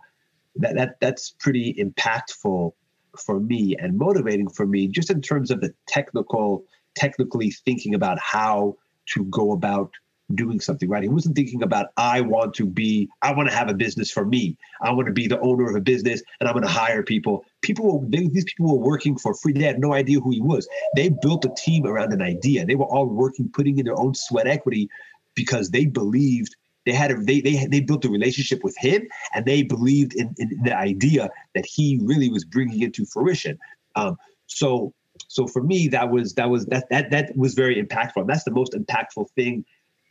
[0.56, 2.72] that that that's pretty impactful
[3.18, 6.64] for me and motivating for me just in terms of the technical
[6.96, 8.76] technically thinking about how
[9.08, 9.92] to go about
[10.36, 11.04] doing something right.
[11.04, 14.26] He wasn't thinking about I want to be I want to have a business for
[14.26, 14.58] me.
[14.82, 17.46] I want to be the owner of a business and I'm going to hire people.
[17.62, 19.54] People they, these people were working for free.
[19.54, 20.68] They had no idea who he was.
[20.96, 22.66] They built a team around an idea.
[22.66, 24.90] They were all working, putting in their own sweat equity
[25.36, 29.46] because they believed they had a they they they built a relationship with him and
[29.46, 33.58] they believed in, in the idea that he really was bringing into fruition.
[33.96, 34.94] Um, so
[35.28, 38.28] so for me, that was that was that that that was very impactful.
[38.28, 39.66] That's the most impactful thing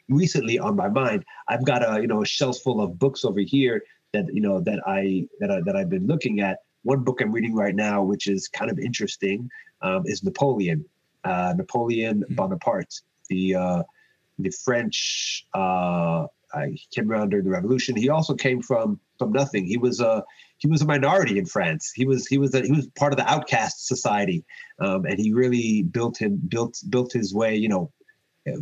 [0.09, 1.25] recently on my mind.
[1.49, 3.83] I've got a you know a shelf full of books over here
[4.13, 6.59] that you know that I that I, that I've been looking at.
[6.83, 9.51] One book I'm reading right now, which is kind of interesting,
[9.83, 10.85] um, is Napoleon,
[11.25, 12.35] uh, Napoleon mm-hmm.
[12.35, 13.83] Bonaparte, the uh,
[14.39, 15.47] the French.
[15.55, 16.27] Uh,
[16.67, 17.95] he came around during the Revolution.
[17.95, 19.67] He also came from from nothing.
[19.67, 20.25] He was a
[20.61, 21.91] he was a minority in France.
[21.95, 24.45] He was he was a, he was part of the outcast society,
[24.79, 27.57] um, and he really built him built built his way.
[27.57, 27.93] You know,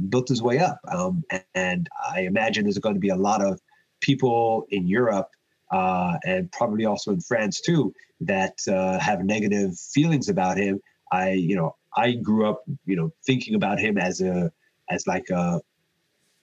[0.09, 0.79] built his way up.
[0.91, 1.23] Um,
[1.55, 3.61] and I imagine there's going to be a lot of
[4.01, 5.29] people in Europe
[5.73, 10.81] uh, and probably also in France too that uh, have negative feelings about him.
[11.13, 14.53] I you know I grew up you know thinking about him as a
[14.91, 15.61] as like a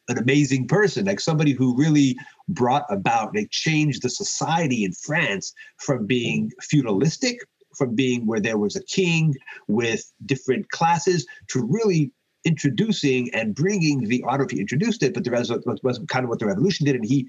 [0.08, 5.54] an amazing person, like somebody who really brought about, they changed the society in France
[5.78, 7.40] from being feudalistic,
[7.76, 9.34] from being where there was a king
[9.68, 12.12] with different classes, to really
[12.46, 16.00] introducing and bringing the I don't know if he introduced it, but the was, was
[16.08, 17.28] kind of what the revolution did, and he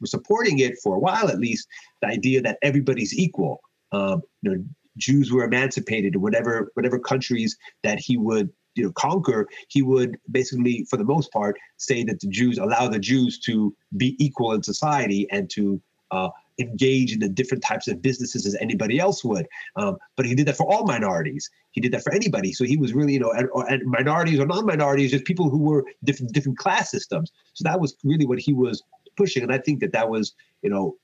[0.00, 1.68] was supporting it for a while at least.
[2.00, 3.60] The idea that everybody's equal.
[3.92, 4.64] Um, you know,
[4.96, 9.48] Jews were emancipated in whatever whatever countries that he would you know conquer.
[9.68, 13.74] He would basically, for the most part, say that the Jews allow the Jews to
[13.96, 18.54] be equal in society and to uh, engage in the different types of businesses as
[18.60, 19.46] anybody else would.
[19.76, 21.50] Um, but he did that for all minorities.
[21.72, 22.52] He did that for anybody.
[22.52, 25.84] So he was really, you know, and, and minorities or non-minorities, just people who were
[26.04, 27.32] different different class systems.
[27.54, 28.82] So that was really what he was
[29.16, 30.96] pushing, and I think that that was, you know,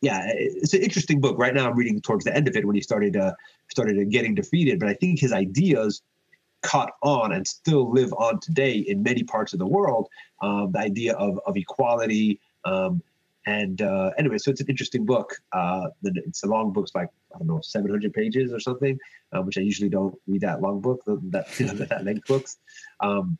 [0.00, 1.38] yeah, it's an interesting book.
[1.38, 3.32] Right now, I'm reading towards the end of it when he started uh,
[3.68, 4.78] started getting defeated.
[4.78, 6.02] But I think his ideas
[6.62, 10.08] caught on and still live on today in many parts of the world.
[10.42, 12.40] Um, the idea of of equality.
[12.64, 13.02] Um,
[13.46, 15.40] and uh, anyway, so it's an interesting book.
[15.52, 18.98] Uh, it's a long book, it's like I don't know, 700 pages or something,
[19.32, 22.58] uh, which I usually don't read that long book, that you know, that length books.
[23.00, 23.38] Um,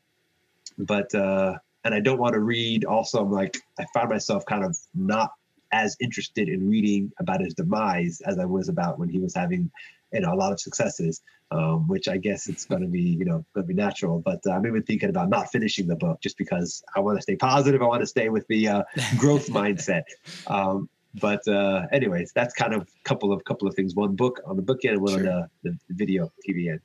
[0.79, 2.85] but uh, and I don't want to read.
[2.85, 5.33] Also, I'm like I find myself kind of not
[5.73, 9.71] as interested in reading about his demise as I was about when he was having
[10.13, 13.25] you know a lot of successes um, which i guess it's going to be you
[13.25, 14.21] know going to be natural.
[14.21, 17.23] But uh, i'm even thinking about not finishing the book just because i want to
[17.23, 17.83] stay positive.
[17.83, 18.83] I want to stay with the uh,
[19.17, 20.03] growth mindset.
[20.47, 23.95] Um, but uh, anyways that's kind of a couple of couple of things.
[23.95, 25.33] One book on the book end and one sure.
[25.33, 26.81] on the, the video tv end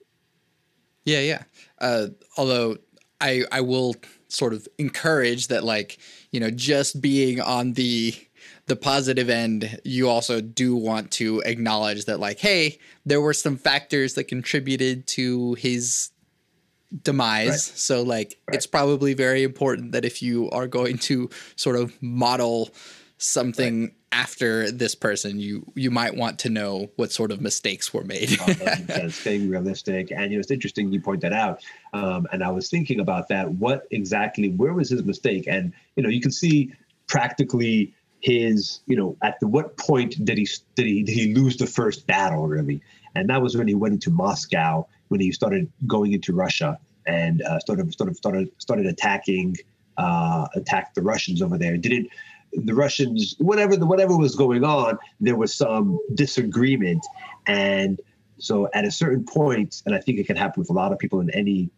[1.05, 1.43] yeah yeah.
[1.79, 2.07] Uh,
[2.37, 2.77] although
[3.21, 3.95] i i will
[4.27, 5.99] sort of encourage that like
[6.31, 8.15] you know just being on the
[8.65, 13.57] the positive end, you also do want to acknowledge that, like, hey, there were some
[13.57, 16.11] factors that contributed to his
[17.01, 17.49] demise.
[17.49, 17.59] Right.
[17.59, 18.55] So, like, right.
[18.55, 22.69] it's probably very important that if you are going to sort of model
[23.17, 23.93] something right.
[24.11, 28.29] after this person, you you might want to know what sort of mistakes were made.
[29.09, 31.61] staying realistic, and you know, it's interesting you point that out.
[31.91, 33.51] Um, and I was thinking about that.
[33.51, 34.49] What exactly?
[34.51, 35.47] Where was his mistake?
[35.47, 36.71] And you know, you can see
[37.07, 37.93] practically
[38.23, 41.67] his, you know, at the what point did he did he did he lose the
[41.67, 42.81] first battle really?
[43.15, 47.41] And that was when he went into Moscow when he started going into Russia and
[47.41, 49.57] uh, started started started started attacking
[49.97, 51.75] uh, attacked the Russians over there.
[51.75, 52.07] Didn't
[52.53, 57.05] the Russians whatever the whatever was going on, there was some disagreement,
[57.45, 57.99] and
[58.37, 60.97] so at a certain point, and I think it can happen with a lot of
[60.97, 61.69] people in any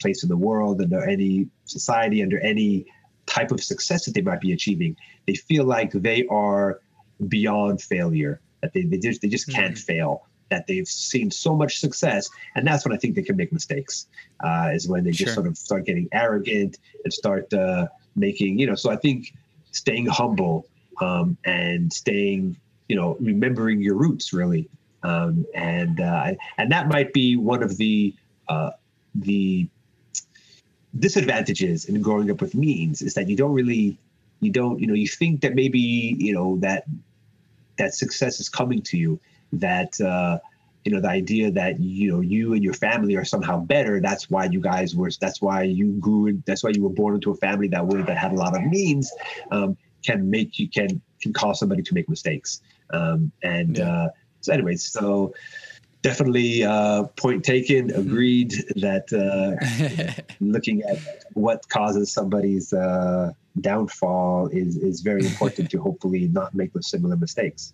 [0.00, 2.86] place in the world, under any society, under any
[3.30, 6.80] type of success that they might be achieving, they feel like they are
[7.28, 9.92] beyond failure, that they, they just they just can't mm-hmm.
[9.92, 12.28] fail, that they've seen so much success.
[12.54, 14.06] And that's when I think they can make mistakes,
[14.44, 15.26] uh, is when they sure.
[15.26, 19.32] just sort of start getting arrogant and start uh, making, you know, so I think
[19.72, 20.66] staying humble
[21.00, 22.56] um, and staying,
[22.88, 24.68] you know, remembering your roots really.
[25.02, 28.14] Um, and uh, and that might be one of the
[28.48, 28.72] uh,
[29.14, 29.68] the
[30.98, 33.98] disadvantages in growing up with means is that you don't really
[34.40, 35.78] you don't you know you think that maybe
[36.18, 36.84] you know that
[37.78, 39.20] that success is coming to you
[39.52, 40.38] that uh
[40.84, 44.30] you know the idea that you know you and your family are somehow better that's
[44.30, 47.36] why you guys were that's why you grew that's why you were born into a
[47.36, 49.12] family that way that had a lot of means
[49.50, 52.62] um, can make you can can cause somebody to make mistakes
[52.92, 53.92] um, and yeah.
[53.92, 54.08] uh
[54.40, 55.34] so anyways so
[56.02, 57.88] definitely uh, point taken.
[57.88, 58.00] Mm-hmm.
[58.00, 60.98] Agreed that uh, looking at
[61.34, 67.16] what causes somebody's uh, downfall is is very important to hopefully not make those similar
[67.16, 67.72] mistakes.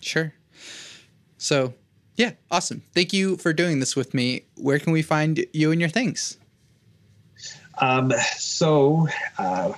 [0.00, 0.32] Sure.
[1.38, 1.74] So,
[2.16, 2.82] yeah, awesome.
[2.94, 4.42] Thank you for doing this with me.
[4.56, 6.38] Where can we find you and your things?
[7.78, 9.08] Um, so,
[9.38, 9.72] uh,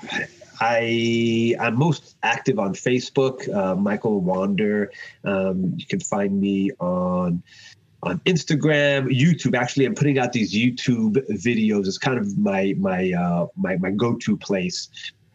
[0.61, 4.91] I I'm most active on Facebook, uh, Michael Wander.
[5.25, 7.43] Um, you can find me on
[8.03, 9.57] on Instagram, YouTube.
[9.57, 11.87] Actually, I'm putting out these YouTube videos.
[11.87, 14.89] It's kind of my my uh, my my go-to place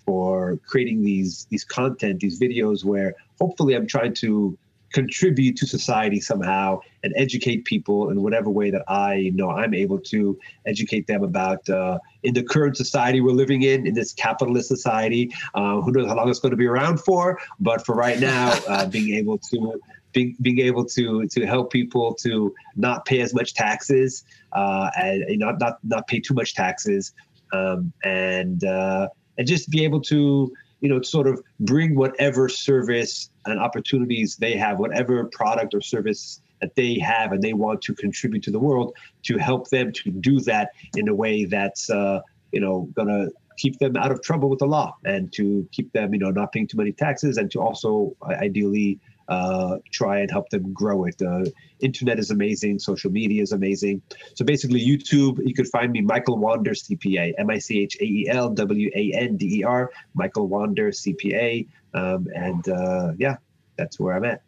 [0.06, 4.58] for creating these these content, these videos where hopefully I'm trying to
[4.94, 10.00] contribute to society somehow and educate people in whatever way that I know I'm able
[10.00, 14.70] to educate them about uh, in the current society we're living in, in this capitalist
[14.70, 15.34] society.
[15.54, 17.40] Uh, who knows how long it's going to be around for?
[17.60, 19.82] But for right now, uh, being able to
[20.14, 25.26] being, being able to to help people to not pay as much taxes uh, and
[25.40, 27.14] not not not pay too much taxes
[27.52, 29.08] um, and uh,
[29.38, 30.54] and just be able to
[30.84, 36.42] you know, sort of bring whatever service and opportunities they have, whatever product or service
[36.60, 38.94] that they have and they want to contribute to the world,
[39.24, 42.20] to help them to do that in a way that's, uh,
[42.52, 46.14] you know, gonna keep them out of trouble with the law and to keep them,
[46.14, 50.50] you know, not paying too many taxes and to also ideally uh, try and help
[50.50, 51.18] them grow it.
[51.18, 54.02] The internet is amazing, social media is amazing.
[54.36, 58.04] So basically, YouTube, you could find me Michael Wander CPA, M I C H A
[58.04, 61.68] E L W A N D E R, Michael Wander CPA.
[61.94, 63.38] Um, and uh, yeah,
[63.78, 64.42] that's where I'm at.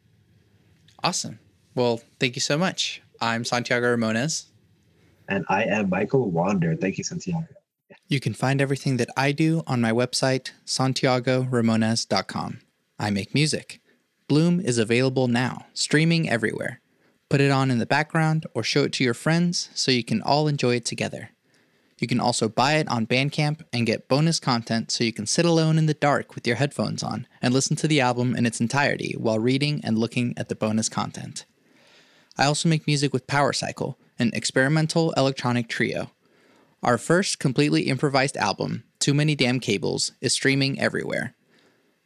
[1.04, 1.40] Awesome.
[1.76, 3.02] Well, thank you so much.
[3.22, 4.46] I'm Santiago Ramones.
[5.28, 6.76] And I am Michael Wander.
[6.76, 7.48] Thank you, Santiago.
[8.08, 12.60] You can find everything that I do on my website, santiagoramones.com.
[13.00, 13.82] I make music.
[14.28, 16.82] Bloom is available now, streaming everywhere.
[17.30, 20.24] Put it on in the background or show it to your friends so you can
[20.24, 21.30] all enjoy it together.
[22.00, 25.46] You can also buy it on Bandcamp and get bonus content so you can sit
[25.46, 28.60] alone in the dark with your headphones on and listen to the album in its
[28.60, 31.46] entirety while reading and looking at the bonus content.
[32.36, 36.10] I also make music with Power Cycle, an experimental electronic trio.
[36.82, 41.35] Our first completely improvised album, Too Many Damn Cables, is streaming everywhere.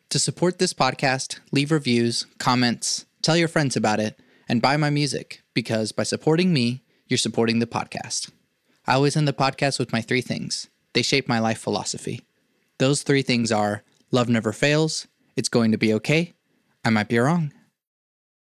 [0.09, 4.89] To support this podcast, leave reviews, comments, tell your friends about it, and buy my
[4.89, 8.31] music because by supporting me, you're supporting the podcast.
[8.87, 10.67] I always end the podcast with my three things.
[10.93, 12.21] They shape my life philosophy.
[12.79, 15.05] Those three things are love never fails,
[15.35, 16.33] it's going to be okay,
[16.83, 17.53] I might be wrong,